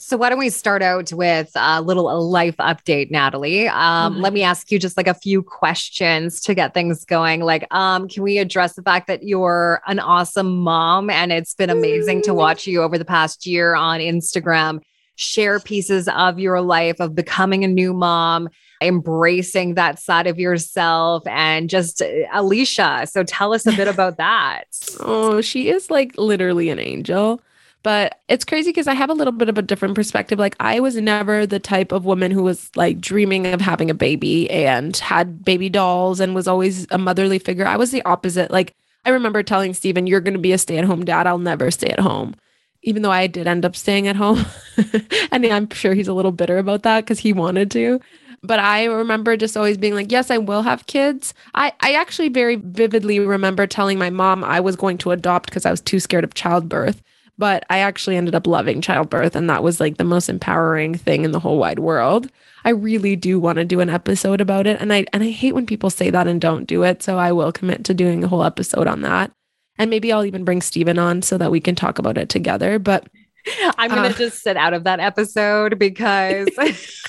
So 0.00 0.16
why 0.16 0.28
don't 0.28 0.38
we 0.38 0.48
start 0.48 0.80
out 0.80 1.12
with 1.12 1.50
a 1.56 1.82
little 1.82 2.30
life 2.30 2.56
update, 2.58 3.10
Natalie? 3.10 3.66
Um, 3.66 4.12
mm-hmm. 4.14 4.22
Let 4.22 4.32
me 4.32 4.44
ask 4.44 4.70
you 4.70 4.78
just 4.78 4.96
like 4.96 5.08
a 5.08 5.14
few 5.14 5.42
questions 5.42 6.40
to 6.42 6.54
get 6.54 6.72
things 6.72 7.04
going. 7.04 7.40
Like, 7.40 7.66
um, 7.74 8.06
can 8.06 8.22
we 8.22 8.38
address 8.38 8.74
the 8.74 8.82
fact 8.82 9.08
that 9.08 9.24
you're 9.24 9.82
an 9.88 9.98
awesome 9.98 10.58
mom, 10.58 11.10
and 11.10 11.32
it's 11.32 11.52
been 11.52 11.68
amazing 11.68 12.22
to 12.22 12.32
watch 12.32 12.64
you 12.64 12.80
over 12.82 12.96
the 12.96 13.04
past 13.04 13.44
year 13.44 13.74
on 13.74 13.98
Instagram 13.98 14.80
share 15.16 15.58
pieces 15.58 16.08
of 16.08 16.38
your 16.38 16.60
life 16.60 17.00
of 17.00 17.16
becoming 17.16 17.64
a 17.64 17.68
new 17.68 17.92
mom, 17.92 18.48
embracing 18.80 19.74
that 19.74 19.98
side 19.98 20.26
of 20.26 20.38
yourself, 20.38 21.26
and 21.26 21.68
just 21.70 22.02
uh, 22.02 22.06
Alicia. 22.32 23.06
So 23.10 23.24
tell 23.24 23.52
us 23.54 23.66
a 23.66 23.72
bit 23.72 23.88
about 23.88 24.16
that. 24.18 24.64
oh, 25.00 25.40
she 25.40 25.68
is 25.68 25.90
like 25.90 26.16
literally 26.16 26.70
an 26.70 26.78
angel. 26.78 27.40
But 27.84 28.18
it's 28.28 28.44
crazy 28.44 28.70
because 28.70 28.88
I 28.88 28.94
have 28.94 29.08
a 29.08 29.14
little 29.14 29.32
bit 29.32 29.48
of 29.48 29.56
a 29.56 29.62
different 29.62 29.94
perspective. 29.94 30.38
Like, 30.38 30.56
I 30.58 30.80
was 30.80 30.96
never 30.96 31.46
the 31.46 31.60
type 31.60 31.92
of 31.92 32.04
woman 32.04 32.32
who 32.32 32.42
was 32.42 32.70
like 32.74 33.00
dreaming 33.00 33.46
of 33.46 33.60
having 33.60 33.88
a 33.88 33.94
baby 33.94 34.50
and 34.50 34.96
had 34.96 35.44
baby 35.44 35.68
dolls 35.68 36.18
and 36.18 36.34
was 36.34 36.48
always 36.48 36.86
a 36.90 36.98
motherly 36.98 37.38
figure. 37.38 37.66
I 37.66 37.76
was 37.76 37.92
the 37.92 38.02
opposite. 38.02 38.50
Like, 38.50 38.74
I 39.04 39.10
remember 39.10 39.42
telling 39.42 39.74
Steven, 39.74 40.06
You're 40.06 40.20
going 40.20 40.34
to 40.34 40.40
be 40.40 40.52
a 40.52 40.58
stay 40.58 40.76
at 40.78 40.84
home 40.84 41.04
dad. 41.04 41.26
I'll 41.26 41.38
never 41.38 41.70
stay 41.70 41.88
at 41.88 42.00
home. 42.00 42.34
Even 42.82 43.02
though 43.02 43.12
I 43.12 43.26
did 43.26 43.46
end 43.46 43.64
up 43.64 43.76
staying 43.76 44.08
at 44.08 44.16
home. 44.16 44.44
and 45.32 45.46
I'm 45.46 45.70
sure 45.70 45.94
he's 45.94 46.08
a 46.08 46.14
little 46.14 46.32
bitter 46.32 46.58
about 46.58 46.82
that 46.82 47.02
because 47.02 47.20
he 47.20 47.32
wanted 47.32 47.70
to 47.72 48.00
but 48.42 48.58
I 48.58 48.84
remember 48.84 49.36
just 49.36 49.56
always 49.56 49.78
being 49.78 49.94
like, 49.94 50.12
yes, 50.12 50.30
I 50.30 50.38
will 50.38 50.62
have 50.62 50.86
kids. 50.86 51.34
I, 51.54 51.72
I 51.80 51.94
actually 51.94 52.28
very 52.28 52.56
vividly 52.56 53.18
remember 53.20 53.66
telling 53.66 53.98
my 53.98 54.10
mom 54.10 54.44
I 54.44 54.60
was 54.60 54.76
going 54.76 54.98
to 54.98 55.10
adopt 55.10 55.50
because 55.50 55.66
I 55.66 55.70
was 55.70 55.80
too 55.80 56.00
scared 56.00 56.24
of 56.24 56.34
childbirth 56.34 57.02
but 57.38 57.64
I 57.70 57.78
actually 57.78 58.16
ended 58.16 58.34
up 58.34 58.46
loving 58.46 58.80
childbirth 58.80 59.36
and 59.36 59.48
that 59.48 59.62
was 59.62 59.78
like 59.80 59.96
the 59.96 60.04
most 60.04 60.28
empowering 60.28 60.94
thing 60.94 61.24
in 61.24 61.30
the 61.30 61.38
whole 61.38 61.56
wide 61.56 61.78
world. 61.78 62.30
I 62.64 62.70
really 62.70 63.14
do 63.14 63.38
want 63.38 63.56
to 63.56 63.64
do 63.64 63.80
an 63.80 63.88
episode 63.88 64.40
about 64.40 64.66
it 64.66 64.80
and 64.80 64.92
I 64.92 65.06
and 65.12 65.22
I 65.22 65.30
hate 65.30 65.54
when 65.54 65.64
people 65.64 65.88
say 65.88 66.10
that 66.10 66.26
and 66.26 66.40
don't 66.40 66.66
do 66.66 66.82
it, 66.82 67.02
so 67.02 67.16
I 67.16 67.30
will 67.32 67.52
commit 67.52 67.84
to 67.84 67.94
doing 67.94 68.24
a 68.24 68.28
whole 68.28 68.42
episode 68.42 68.88
on 68.88 69.02
that. 69.02 69.30
And 69.78 69.88
maybe 69.88 70.12
I'll 70.12 70.24
even 70.24 70.44
bring 70.44 70.60
Steven 70.60 70.98
on 70.98 71.22
so 71.22 71.38
that 71.38 71.52
we 71.52 71.60
can 71.60 71.76
talk 71.76 72.00
about 72.00 72.18
it 72.18 72.28
together, 72.28 72.80
but 72.80 73.06
I'm 73.78 73.90
going 73.90 74.02
to 74.02 74.14
uh, 74.14 74.18
just 74.18 74.42
sit 74.42 74.56
out 74.56 74.74
of 74.74 74.84
that 74.84 75.00
episode 75.00 75.78
because 75.78 76.48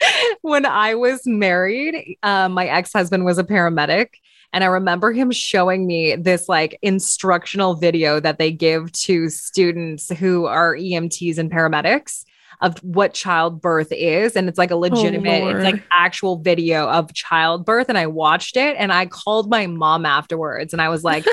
when 0.42 0.66
I 0.66 0.94
was 0.94 1.26
married, 1.26 2.16
uh, 2.22 2.48
my 2.48 2.66
ex 2.66 2.92
husband 2.92 3.24
was 3.24 3.38
a 3.38 3.44
paramedic. 3.44 4.08
And 4.52 4.62
I 4.64 4.68
remember 4.68 5.12
him 5.12 5.30
showing 5.32 5.86
me 5.86 6.16
this 6.16 6.48
like 6.48 6.78
instructional 6.80 7.74
video 7.74 8.20
that 8.20 8.38
they 8.38 8.52
give 8.52 8.92
to 8.92 9.28
students 9.28 10.08
who 10.08 10.46
are 10.46 10.76
EMTs 10.76 11.36
and 11.38 11.50
paramedics 11.50 12.24
of 12.62 12.78
what 12.78 13.12
childbirth 13.12 13.92
is. 13.92 14.34
And 14.36 14.48
it's 14.48 14.56
like 14.56 14.70
a 14.70 14.74
oh, 14.74 14.78
legitimate, 14.78 15.42
oh, 15.42 15.48
it's 15.48 15.64
like 15.64 15.82
actual 15.92 16.38
video 16.38 16.88
of 16.88 17.12
childbirth. 17.12 17.88
And 17.88 17.98
I 17.98 18.06
watched 18.06 18.56
it 18.56 18.76
and 18.78 18.92
I 18.92 19.06
called 19.06 19.50
my 19.50 19.66
mom 19.66 20.06
afterwards 20.06 20.72
and 20.72 20.80
I 20.80 20.88
was 20.88 21.04
like, 21.04 21.26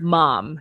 Mom, 0.00 0.60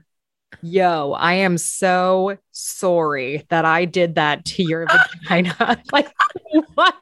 yo, 0.62 1.14
I 1.14 1.34
am 1.34 1.58
so 1.58 2.38
sorry 2.52 3.46
that 3.50 3.66
I 3.66 3.86
did 3.86 4.16
that 4.16 4.46
to 4.46 4.64
your 4.64 4.88
vagina. 4.88 5.82
like, 5.92 6.14
what? 6.76 6.96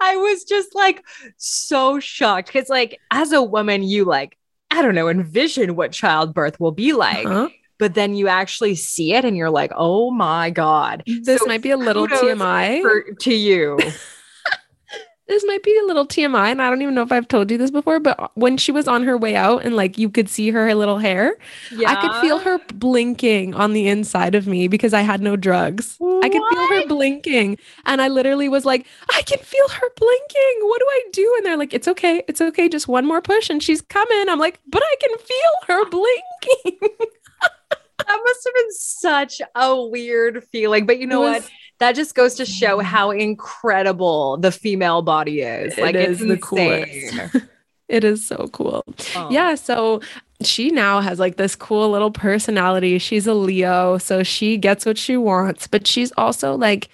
I 0.00 0.16
was 0.16 0.44
just 0.44 0.74
like 0.74 1.04
so 1.36 1.98
shocked 1.98 2.52
because, 2.52 2.68
like, 2.68 3.00
as 3.10 3.32
a 3.32 3.42
woman, 3.42 3.82
you 3.82 4.04
like, 4.04 4.38
I 4.70 4.82
don't 4.82 4.94
know, 4.94 5.08
envision 5.08 5.76
what 5.76 5.92
childbirth 5.92 6.60
will 6.60 6.72
be 6.72 6.92
like. 6.92 7.26
Uh-huh. 7.26 7.48
But 7.78 7.94
then 7.94 8.14
you 8.14 8.26
actually 8.28 8.74
see 8.74 9.12
it 9.12 9.24
and 9.24 9.36
you're 9.36 9.50
like, 9.50 9.70
oh 9.76 10.10
my 10.10 10.50
God. 10.50 11.02
This 11.06 11.40
so 11.40 11.46
might 11.46 11.60
be 11.60 11.72
a 11.72 11.76
little 11.76 12.08
TMI 12.08 12.80
for, 12.80 13.02
to 13.20 13.34
you. 13.34 13.78
this 15.28 15.44
might 15.44 15.62
be 15.62 15.76
a 15.76 15.86
little 15.86 16.06
TMI, 16.06 16.52
and 16.52 16.62
I 16.62 16.70
don't 16.70 16.82
even 16.82 16.94
know 16.94 17.02
if 17.02 17.10
I've 17.10 17.26
told 17.26 17.50
you 17.50 17.58
this 17.58 17.70
before, 17.70 17.98
but 17.98 18.30
when 18.34 18.56
she 18.56 18.70
was 18.70 18.86
on 18.86 19.02
her 19.02 19.18
way 19.18 19.34
out 19.34 19.64
and 19.64 19.74
like 19.74 19.98
you 19.98 20.08
could 20.08 20.28
see 20.28 20.50
her 20.50 20.72
little 20.74 20.98
hair, 20.98 21.36
yeah. 21.72 21.90
I 21.90 22.00
could 22.00 22.20
feel 22.20 22.38
her 22.38 22.60
blinking 22.74 23.54
on 23.54 23.72
the 23.72 23.88
inside 23.88 24.34
of 24.36 24.46
me 24.46 24.68
because 24.68 24.94
I 24.94 25.00
had 25.00 25.20
no 25.20 25.34
drugs. 25.34 25.96
What? 25.98 26.24
I 26.24 26.28
could 26.28 26.42
feel 26.50 26.68
her 26.68 26.86
blinking. 26.86 27.58
And 27.86 28.00
I 28.00 28.08
literally 28.08 28.48
was 28.48 28.64
like, 28.64 28.86
I 29.12 29.22
can 29.22 29.38
feel 29.38 29.68
her 29.68 29.88
blinking. 29.96 30.60
What 30.60 30.78
do 30.78 30.86
I 30.88 31.02
do? 31.12 31.34
And 31.38 31.46
they're 31.46 31.56
like, 31.56 31.74
it's 31.74 31.88
okay. 31.88 32.22
It's 32.28 32.40
okay. 32.40 32.68
Just 32.68 32.86
one 32.86 33.04
more 33.04 33.20
push 33.20 33.50
and 33.50 33.62
she's 33.62 33.80
coming. 33.80 34.28
I'm 34.28 34.38
like, 34.38 34.60
but 34.68 34.82
I 34.82 34.96
can 35.00 35.18
feel 35.18 35.50
her 35.66 35.90
blinking. 35.90 36.96
that 37.70 38.20
must 38.24 38.44
have 38.44 38.54
been 38.54 38.72
such 38.72 39.42
a 39.56 39.84
weird 39.84 40.44
feeling. 40.44 40.86
But 40.86 40.98
you 40.98 41.06
know 41.06 41.20
was, 41.20 41.42
what? 41.42 41.50
That 41.78 41.94
just 41.94 42.14
goes 42.14 42.34
to 42.36 42.46
show 42.46 42.80
how 42.80 43.10
incredible 43.10 44.38
the 44.38 44.50
female 44.50 45.02
body 45.02 45.42
is. 45.42 45.76
Like 45.76 45.94
it 45.94 46.08
is 46.08 46.22
it's 46.22 46.30
the 46.30 46.38
coolest. 46.38 47.46
it 47.88 48.04
is 48.04 48.26
so 48.26 48.48
cool. 48.52 48.84
Oh. 49.14 49.28
Yeah. 49.30 49.54
So 49.56 50.00
she 50.42 50.70
now 50.70 51.00
has 51.00 51.18
like 51.18 51.36
this 51.36 51.56
cool 51.56 51.90
little 51.90 52.10
personality. 52.10 52.98
She's 52.98 53.26
a 53.26 53.34
Leo, 53.34 53.98
so 53.98 54.22
she 54.22 54.56
gets 54.56 54.86
what 54.86 54.98
she 54.98 55.16
wants, 55.16 55.66
but 55.66 55.86
she's 55.86 56.12
also 56.16 56.54
like, 56.54 56.88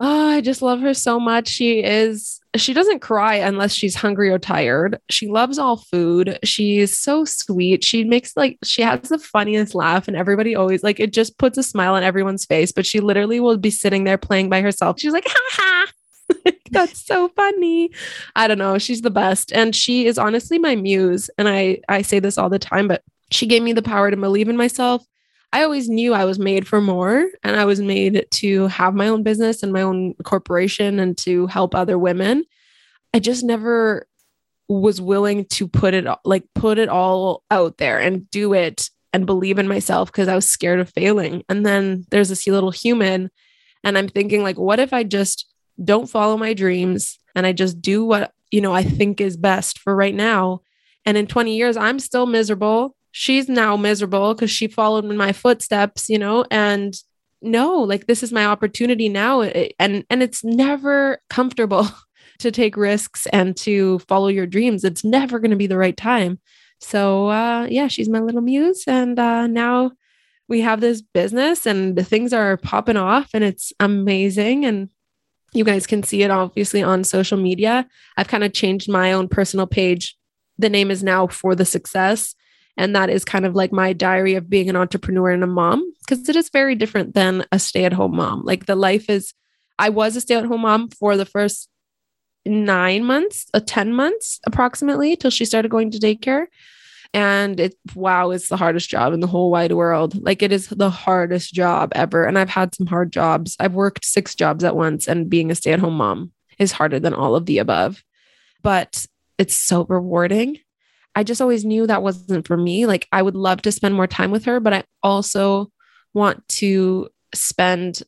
oh, 0.00 0.28
I 0.30 0.40
just 0.40 0.62
love 0.62 0.80
her 0.80 0.94
so 0.94 1.20
much. 1.20 1.48
She 1.48 1.82
is 1.82 2.40
she 2.56 2.72
doesn't 2.72 3.00
cry 3.00 3.36
unless 3.36 3.72
she's 3.72 3.94
hungry 3.94 4.30
or 4.30 4.38
tired. 4.38 4.98
She 5.10 5.28
loves 5.28 5.58
all 5.58 5.76
food. 5.76 6.38
She's 6.44 6.96
so 6.96 7.24
sweet. 7.24 7.82
She 7.82 8.04
makes 8.04 8.36
like 8.36 8.58
she 8.62 8.82
has 8.82 9.08
the 9.08 9.18
funniest 9.18 9.74
laugh 9.74 10.08
and 10.08 10.16
everybody 10.16 10.54
always 10.54 10.82
like 10.82 11.00
it 11.00 11.12
just 11.12 11.38
puts 11.38 11.58
a 11.58 11.62
smile 11.62 11.94
on 11.94 12.02
everyone's 12.02 12.44
face, 12.44 12.72
but 12.72 12.86
she 12.86 13.00
literally 13.00 13.40
will 13.40 13.56
be 13.56 13.70
sitting 13.70 14.04
there 14.04 14.18
playing 14.18 14.50
by 14.50 14.60
herself. 14.60 15.00
She's 15.00 15.12
like, 15.12 15.26
"Ha 15.26 15.40
ha." 15.50 15.86
That's 16.70 17.04
so 17.04 17.28
funny. 17.28 17.90
I 18.36 18.48
don't 18.48 18.58
know, 18.58 18.78
she's 18.78 19.02
the 19.02 19.10
best 19.10 19.52
and 19.52 19.74
she 19.74 20.06
is 20.06 20.18
honestly 20.18 20.58
my 20.58 20.74
muse 20.74 21.28
and 21.36 21.48
I 21.48 21.80
I 21.88 22.02
say 22.02 22.18
this 22.18 22.38
all 22.38 22.48
the 22.48 22.58
time, 22.58 22.88
but 22.88 23.02
she 23.30 23.46
gave 23.46 23.62
me 23.62 23.72
the 23.72 23.82
power 23.82 24.10
to 24.10 24.16
believe 24.16 24.48
in 24.48 24.56
myself. 24.56 25.04
I 25.54 25.62
always 25.62 25.88
knew 25.88 26.12
I 26.14 26.24
was 26.24 26.40
made 26.40 26.66
for 26.66 26.80
more 26.80 27.28
and 27.44 27.54
I 27.54 27.64
was 27.64 27.80
made 27.80 28.26
to 28.28 28.66
have 28.66 28.92
my 28.92 29.06
own 29.06 29.22
business 29.22 29.62
and 29.62 29.72
my 29.72 29.82
own 29.82 30.14
corporation 30.24 30.98
and 30.98 31.16
to 31.18 31.46
help 31.46 31.76
other 31.76 31.96
women. 31.96 32.44
I 33.14 33.20
just 33.20 33.44
never 33.44 34.08
was 34.66 35.00
willing 35.00 35.44
to 35.44 35.68
put 35.68 35.94
it 35.94 36.06
like 36.24 36.42
put 36.56 36.78
it 36.78 36.88
all 36.88 37.44
out 37.52 37.78
there 37.78 38.00
and 38.00 38.28
do 38.32 38.52
it 38.52 38.90
and 39.12 39.26
believe 39.26 39.60
in 39.60 39.68
myself 39.68 40.10
because 40.10 40.26
I 40.26 40.34
was 40.34 40.50
scared 40.50 40.80
of 40.80 40.90
failing. 40.90 41.44
And 41.48 41.64
then 41.64 42.04
there's 42.10 42.30
this 42.30 42.48
little 42.48 42.72
human 42.72 43.30
and 43.84 43.96
I'm 43.96 44.08
thinking 44.08 44.42
like 44.42 44.58
what 44.58 44.80
if 44.80 44.92
I 44.92 45.04
just 45.04 45.46
don't 45.84 46.10
follow 46.10 46.36
my 46.36 46.52
dreams 46.54 47.20
and 47.36 47.46
I 47.46 47.52
just 47.52 47.80
do 47.80 48.04
what, 48.04 48.32
you 48.50 48.60
know, 48.60 48.74
I 48.74 48.82
think 48.82 49.20
is 49.20 49.36
best 49.36 49.78
for 49.78 49.94
right 49.94 50.16
now. 50.16 50.62
And 51.06 51.16
in 51.16 51.28
20 51.28 51.56
years 51.56 51.76
I'm 51.76 52.00
still 52.00 52.26
miserable 52.26 52.96
she's 53.16 53.48
now 53.48 53.76
miserable 53.76 54.34
because 54.34 54.50
she 54.50 54.66
followed 54.66 55.04
in 55.04 55.16
my 55.16 55.32
footsteps, 55.32 56.08
you 56.08 56.18
know, 56.18 56.44
and 56.50 56.96
no, 57.40 57.78
like 57.78 58.08
this 58.08 58.24
is 58.24 58.32
my 58.32 58.44
opportunity 58.44 59.08
now. 59.08 59.42
And 59.42 60.04
and 60.10 60.22
it's 60.22 60.42
never 60.42 61.20
comfortable 61.30 61.88
to 62.40 62.50
take 62.50 62.76
risks 62.76 63.26
and 63.32 63.56
to 63.58 64.00
follow 64.00 64.26
your 64.26 64.46
dreams. 64.46 64.82
It's 64.82 65.04
never 65.04 65.38
going 65.38 65.52
to 65.52 65.56
be 65.56 65.68
the 65.68 65.78
right 65.78 65.96
time. 65.96 66.40
So 66.80 67.28
uh 67.28 67.68
yeah, 67.70 67.86
she's 67.86 68.08
my 68.08 68.18
little 68.18 68.40
muse. 68.40 68.82
And 68.88 69.16
uh 69.16 69.46
now 69.46 69.92
we 70.48 70.62
have 70.62 70.80
this 70.80 71.00
business 71.00 71.66
and 71.66 71.94
the 71.94 72.04
things 72.04 72.32
are 72.32 72.56
popping 72.56 72.96
off 72.96 73.30
and 73.32 73.44
it's 73.44 73.72
amazing. 73.78 74.64
And 74.64 74.88
you 75.52 75.62
guys 75.62 75.86
can 75.86 76.02
see 76.02 76.24
it 76.24 76.32
obviously 76.32 76.82
on 76.82 77.04
social 77.04 77.38
media. 77.38 77.86
I've 78.16 78.28
kind 78.28 78.42
of 78.42 78.52
changed 78.52 78.90
my 78.90 79.12
own 79.12 79.28
personal 79.28 79.68
page. 79.68 80.16
The 80.58 80.68
name 80.68 80.90
is 80.90 81.04
now 81.04 81.28
for 81.28 81.54
the 81.54 81.64
success 81.64 82.34
and 82.76 82.94
that 82.96 83.10
is 83.10 83.24
kind 83.24 83.46
of 83.46 83.54
like 83.54 83.72
my 83.72 83.92
diary 83.92 84.34
of 84.34 84.50
being 84.50 84.68
an 84.68 84.76
entrepreneur 84.76 85.30
and 85.30 85.44
a 85.44 85.48
mom, 85.48 85.92
because 86.00 86.28
it 86.28 86.36
is 86.36 86.50
very 86.50 86.74
different 86.74 87.14
than 87.14 87.44
a 87.52 87.58
stay 87.58 87.84
at 87.84 87.92
home 87.92 88.16
mom. 88.16 88.42
Like 88.44 88.66
the 88.66 88.76
life 88.76 89.08
is, 89.08 89.32
I 89.78 89.90
was 89.90 90.16
a 90.16 90.20
stay 90.20 90.34
at 90.34 90.44
home 90.44 90.62
mom 90.62 90.88
for 90.88 91.16
the 91.16 91.26
first 91.26 91.68
nine 92.44 93.04
months, 93.04 93.46
uh, 93.54 93.60
10 93.64 93.94
months 93.94 94.40
approximately, 94.46 95.16
till 95.16 95.30
she 95.30 95.44
started 95.44 95.70
going 95.70 95.90
to 95.92 95.98
daycare. 95.98 96.46
And 97.12 97.60
it, 97.60 97.76
wow, 97.94 98.32
it's 98.32 98.48
the 98.48 98.56
hardest 98.56 98.90
job 98.90 99.12
in 99.12 99.20
the 99.20 99.28
whole 99.28 99.52
wide 99.52 99.70
world. 99.70 100.20
Like 100.20 100.42
it 100.42 100.50
is 100.50 100.66
the 100.66 100.90
hardest 100.90 101.54
job 101.54 101.92
ever. 101.94 102.24
And 102.24 102.36
I've 102.36 102.50
had 102.50 102.74
some 102.74 102.88
hard 102.88 103.12
jobs. 103.12 103.56
I've 103.60 103.74
worked 103.74 104.04
six 104.04 104.34
jobs 104.34 104.64
at 104.64 104.74
once, 104.74 105.06
and 105.06 105.30
being 105.30 105.50
a 105.50 105.54
stay 105.54 105.72
at 105.72 105.78
home 105.78 105.96
mom 105.96 106.32
is 106.58 106.72
harder 106.72 106.98
than 106.98 107.14
all 107.14 107.36
of 107.36 107.46
the 107.46 107.58
above. 107.58 108.02
But 108.62 109.06
it's 109.38 109.54
so 109.54 109.84
rewarding 109.88 110.58
I 111.14 111.22
just 111.22 111.40
always 111.40 111.64
knew 111.64 111.86
that 111.86 112.02
wasn't 112.02 112.46
for 112.46 112.56
me. 112.56 112.86
Like 112.86 113.06
I 113.12 113.22
would 113.22 113.36
love 113.36 113.62
to 113.62 113.72
spend 113.72 113.94
more 113.94 114.06
time 114.06 114.30
with 114.30 114.44
her, 114.46 114.60
but 114.60 114.72
I 114.72 114.84
also 115.02 115.70
want 116.12 116.46
to 116.48 117.08
spend 117.34 118.02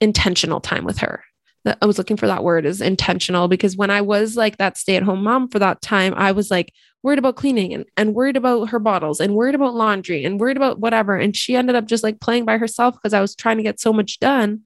intentional 0.00 0.60
time 0.60 0.84
with 0.84 0.98
her. 0.98 1.24
I 1.82 1.86
was 1.86 1.98
looking 1.98 2.16
for 2.16 2.28
that 2.28 2.44
word 2.44 2.64
is 2.64 2.80
intentional 2.80 3.48
because 3.48 3.76
when 3.76 3.90
I 3.90 4.00
was 4.00 4.36
like 4.36 4.58
that 4.58 4.76
stay 4.76 4.94
at 4.94 5.02
home 5.02 5.24
mom 5.24 5.48
for 5.48 5.58
that 5.58 5.82
time, 5.82 6.14
I 6.16 6.30
was 6.30 6.48
like 6.48 6.72
worried 7.02 7.18
about 7.18 7.36
cleaning 7.36 7.74
and, 7.74 7.84
and 7.96 8.14
worried 8.14 8.36
about 8.36 8.70
her 8.70 8.78
bottles 8.78 9.20
and 9.20 9.34
worried 9.34 9.56
about 9.56 9.74
laundry 9.74 10.24
and 10.24 10.38
worried 10.38 10.56
about 10.56 10.78
whatever. 10.78 11.16
And 11.16 11.36
she 11.36 11.56
ended 11.56 11.74
up 11.74 11.86
just 11.86 12.04
like 12.04 12.20
playing 12.20 12.44
by 12.44 12.58
herself 12.58 12.94
because 12.94 13.14
I 13.14 13.20
was 13.20 13.34
trying 13.34 13.56
to 13.56 13.62
get 13.64 13.80
so 13.80 13.92
much 13.92 14.20
done 14.20 14.62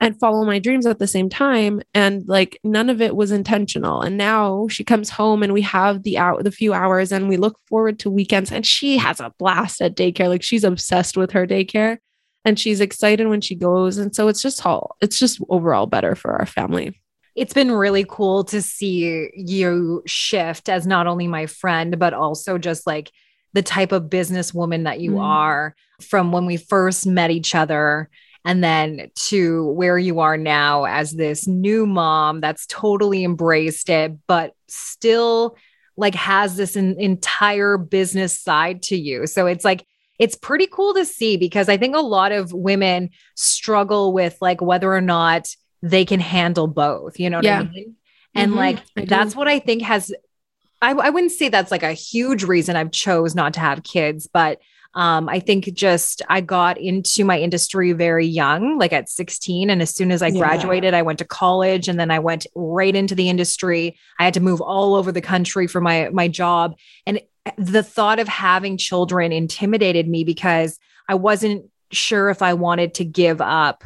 and 0.00 0.18
follow 0.18 0.44
my 0.44 0.58
dreams 0.58 0.86
at 0.86 0.98
the 0.98 1.06
same 1.06 1.28
time. 1.28 1.82
And 1.92 2.26
like 2.26 2.58
none 2.64 2.88
of 2.88 3.02
it 3.02 3.14
was 3.14 3.30
intentional. 3.30 4.00
And 4.00 4.16
now 4.16 4.66
she 4.68 4.82
comes 4.82 5.10
home 5.10 5.42
and 5.42 5.52
we 5.52 5.60
have 5.62 6.02
the 6.02 6.16
out 6.16 6.42
the 6.42 6.50
few 6.50 6.72
hours 6.72 7.12
and 7.12 7.28
we 7.28 7.36
look 7.36 7.58
forward 7.68 7.98
to 8.00 8.10
weekends. 8.10 8.50
And 8.50 8.66
she 8.66 8.96
has 8.96 9.20
a 9.20 9.32
blast 9.38 9.82
at 9.82 9.94
daycare. 9.94 10.28
Like 10.28 10.42
she's 10.42 10.64
obsessed 10.64 11.16
with 11.16 11.32
her 11.32 11.46
daycare 11.46 11.98
and 12.44 12.58
she's 12.58 12.80
excited 12.80 13.28
when 13.28 13.42
she 13.42 13.54
goes. 13.54 13.98
And 13.98 14.14
so 14.14 14.28
it's 14.28 14.40
just 14.40 14.64
all 14.64 14.96
it's 15.02 15.18
just 15.18 15.40
overall 15.50 15.86
better 15.86 16.14
for 16.14 16.32
our 16.32 16.46
family. 16.46 16.98
It's 17.36 17.54
been 17.54 17.70
really 17.70 18.04
cool 18.08 18.44
to 18.44 18.60
see 18.60 19.30
you 19.34 20.02
shift 20.06 20.68
as 20.68 20.86
not 20.86 21.06
only 21.06 21.28
my 21.28 21.46
friend 21.46 21.98
but 21.98 22.14
also 22.14 22.56
just 22.56 22.86
like 22.86 23.10
the 23.52 23.62
type 23.62 23.92
of 23.92 24.04
businesswoman 24.04 24.84
that 24.84 25.00
you 25.00 25.12
mm. 25.12 25.22
are 25.22 25.74
from 26.00 26.32
when 26.32 26.46
we 26.46 26.56
first 26.56 27.06
met 27.06 27.30
each 27.30 27.54
other 27.54 28.08
and 28.44 28.64
then 28.64 29.10
to 29.14 29.66
where 29.72 29.98
you 29.98 30.20
are 30.20 30.36
now 30.36 30.84
as 30.84 31.12
this 31.12 31.46
new 31.46 31.86
mom 31.86 32.40
that's 32.40 32.66
totally 32.66 33.24
embraced 33.24 33.88
it 33.88 34.12
but 34.26 34.54
still 34.68 35.56
like 35.96 36.14
has 36.14 36.56
this 36.56 36.76
in, 36.76 36.98
entire 37.00 37.76
business 37.76 38.38
side 38.38 38.82
to 38.82 38.96
you 38.96 39.26
so 39.26 39.46
it's 39.46 39.64
like 39.64 39.86
it's 40.18 40.36
pretty 40.36 40.66
cool 40.66 40.94
to 40.94 41.04
see 41.04 41.36
because 41.36 41.68
i 41.68 41.76
think 41.76 41.94
a 41.94 42.00
lot 42.00 42.32
of 42.32 42.52
women 42.52 43.10
struggle 43.34 44.12
with 44.12 44.36
like 44.40 44.60
whether 44.60 44.92
or 44.92 45.00
not 45.00 45.48
they 45.82 46.04
can 46.04 46.20
handle 46.20 46.66
both 46.66 47.18
you 47.20 47.30
know 47.30 47.38
what 47.38 47.44
yeah. 47.44 47.60
i 47.60 47.64
mean 47.64 47.94
and 48.34 48.52
mm-hmm. 48.52 48.58
like 48.58 48.78
that's 49.08 49.34
what 49.34 49.48
i 49.48 49.58
think 49.58 49.82
has 49.82 50.12
I, 50.82 50.92
I 50.92 51.10
wouldn't 51.10 51.32
say 51.32 51.48
that's 51.48 51.70
like 51.70 51.82
a 51.82 51.92
huge 51.92 52.44
reason 52.44 52.76
I've 52.76 52.90
chose 52.90 53.34
not 53.34 53.54
to 53.54 53.60
have 53.60 53.82
kids, 53.82 54.26
but 54.26 54.60
um, 54.94 55.28
I 55.28 55.38
think 55.38 55.72
just 55.72 56.20
I 56.28 56.40
got 56.40 56.76
into 56.76 57.24
my 57.24 57.38
industry 57.38 57.92
very 57.92 58.26
young, 58.26 58.78
like 58.78 58.92
at 58.92 59.08
16. 59.08 59.70
And 59.70 59.80
as 59.80 59.94
soon 59.94 60.10
as 60.10 60.20
I 60.20 60.30
graduated, 60.30 60.92
yeah. 60.92 60.98
I 60.98 61.02
went 61.02 61.20
to 61.20 61.24
college 61.24 61.86
and 61.86 61.98
then 61.98 62.10
I 62.10 62.18
went 62.18 62.46
right 62.56 62.94
into 62.94 63.14
the 63.14 63.28
industry. 63.28 63.96
I 64.18 64.24
had 64.24 64.34
to 64.34 64.40
move 64.40 64.60
all 64.60 64.96
over 64.96 65.12
the 65.12 65.20
country 65.20 65.68
for 65.68 65.80
my 65.80 66.08
my 66.10 66.26
job. 66.26 66.74
And 67.06 67.20
the 67.56 67.84
thought 67.84 68.18
of 68.18 68.26
having 68.26 68.76
children 68.76 69.32
intimidated 69.32 70.08
me 70.08 70.24
because 70.24 70.78
I 71.08 71.14
wasn't 71.14 71.66
sure 71.92 72.28
if 72.28 72.42
I 72.42 72.54
wanted 72.54 72.94
to 72.94 73.04
give 73.04 73.40
up 73.40 73.84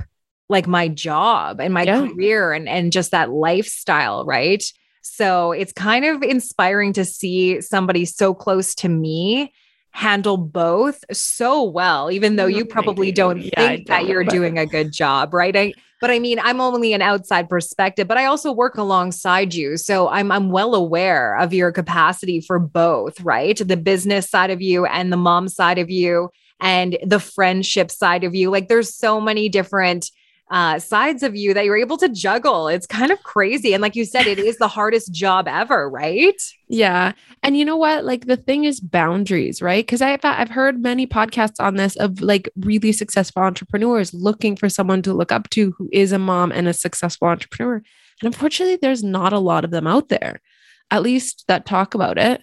like 0.49 0.67
my 0.67 0.89
job 0.89 1.61
and 1.61 1.73
my 1.73 1.83
yeah. 1.83 2.07
career 2.07 2.53
and 2.53 2.67
and 2.67 2.93
just 2.93 3.11
that 3.11 3.31
lifestyle, 3.31 4.25
right? 4.25 4.65
So 5.03 5.53
it's 5.53 5.73
kind 5.73 6.07
of 6.07 6.23
inspiring 6.23 6.95
to 6.95 7.05
see 7.05 7.61
somebody 7.61 8.07
so 8.07 8.33
close 8.33 8.75
to 8.77 8.89
me 8.89 9.53
handle 9.95 10.37
both 10.37 11.05
so 11.13 11.63
well, 11.63 12.11
even 12.11 12.35
though 12.35 12.47
you 12.47 12.65
probably 12.65 13.13
don't 13.13 13.41
yeah, 13.41 13.51
think 13.55 13.87
don't, 13.87 13.89
that 13.89 14.07
you're 14.07 14.25
but... 14.25 14.33
doing 14.35 14.59
a 14.59 14.67
good 14.67 14.93
job, 14.93 15.33
right? 15.33 15.57
I, 15.57 15.73
but 16.01 16.11
I 16.11 16.19
mean, 16.19 16.41
I'm 16.41 16.61
only 16.61 16.93
an 16.93 17.01
outside 17.01 17.49
perspective, 17.49 18.09
but 18.09 18.17
I 18.17 18.25
also 18.25 18.51
work 18.51 18.77
alongside 18.77 19.55
you. 19.55 19.77
So 19.77 20.09
I'm 20.09 20.33
I'm 20.33 20.51
well 20.51 20.75
aware 20.75 21.39
of 21.39 21.55
your 21.55 21.71
capacity 21.71 22.41
for 22.41 22.59
both, 22.59 23.21
right? 23.21 23.57
The 23.57 23.77
business 23.77 24.29
side 24.29 24.51
of 24.51 24.61
you 24.61 24.85
and 24.85 25.13
the 25.13 25.17
mom 25.17 25.49
side 25.49 25.79
of 25.79 25.89
you 25.89 26.29
and 26.61 26.99
the 27.05 27.21
friendship 27.21 27.91
side 27.91 28.25
of 28.25 28.35
you. 28.35 28.51
Like 28.51 28.69
there's 28.69 28.93
so 28.93 29.21
many 29.21 29.49
different 29.49 30.11
uh, 30.51 30.79
sides 30.79 31.23
of 31.23 31.35
you 31.35 31.55
that 31.55 31.65
you're 31.65 31.77
able 31.77 31.97
to 31.97 32.09
juggle. 32.09 32.69
It's 32.69 32.87
kind 32.87 33.11
of 33.11 33.23
crazy. 33.23 33.73
And 33.73 33.81
like 33.81 33.97
you 33.97 34.05
said, 34.05 34.27
it 34.27 34.39
is 34.39 34.59
the 34.59 34.69
hardest 34.69 35.13
job 35.13 35.49
ever, 35.49 35.89
right? 35.89 36.41
Yeah. 36.69 37.13
And 37.43 37.57
you 37.57 37.65
know 37.65 37.77
what? 37.77 38.05
Like 38.05 38.27
the 38.27 38.37
thing 38.37 38.65
is 38.65 38.79
boundaries, 38.81 39.63
right? 39.63 39.85
Because 39.85 40.03
I've, 40.03 40.21
I've 40.23 40.51
heard 40.51 40.83
many 40.83 41.07
podcasts 41.07 41.61
on 41.61 41.77
this 41.77 41.97
of 41.97 42.21
like 42.21 42.49
really 42.57 42.93
successful 42.93 43.43
entrepreneurs 43.43 44.13
looking 44.13 44.55
for 44.55 44.69
someone 44.69 45.03
to 45.03 45.15
look 45.15 45.33
up 45.33 45.49
to 45.51 45.75
who 45.79 45.89
is 45.93 46.13
a 46.13 46.19
mom 46.19 46.53
and 46.53 46.69
a 46.69 46.75
successful 46.75 47.29
entrepreneur. 47.29 47.77
And 47.77 48.35
unfortunately, 48.35 48.79
there's 48.81 49.03
not 49.03 49.33
a 49.33 49.39
lot 49.39 49.65
of 49.65 49.71
them 49.71 49.87
out 49.87 50.09
there, 50.09 50.41
at 50.91 51.03
least 51.03 51.45
that 51.49 51.67
talk 51.67 51.95
about 51.95 52.19
it 52.19 52.43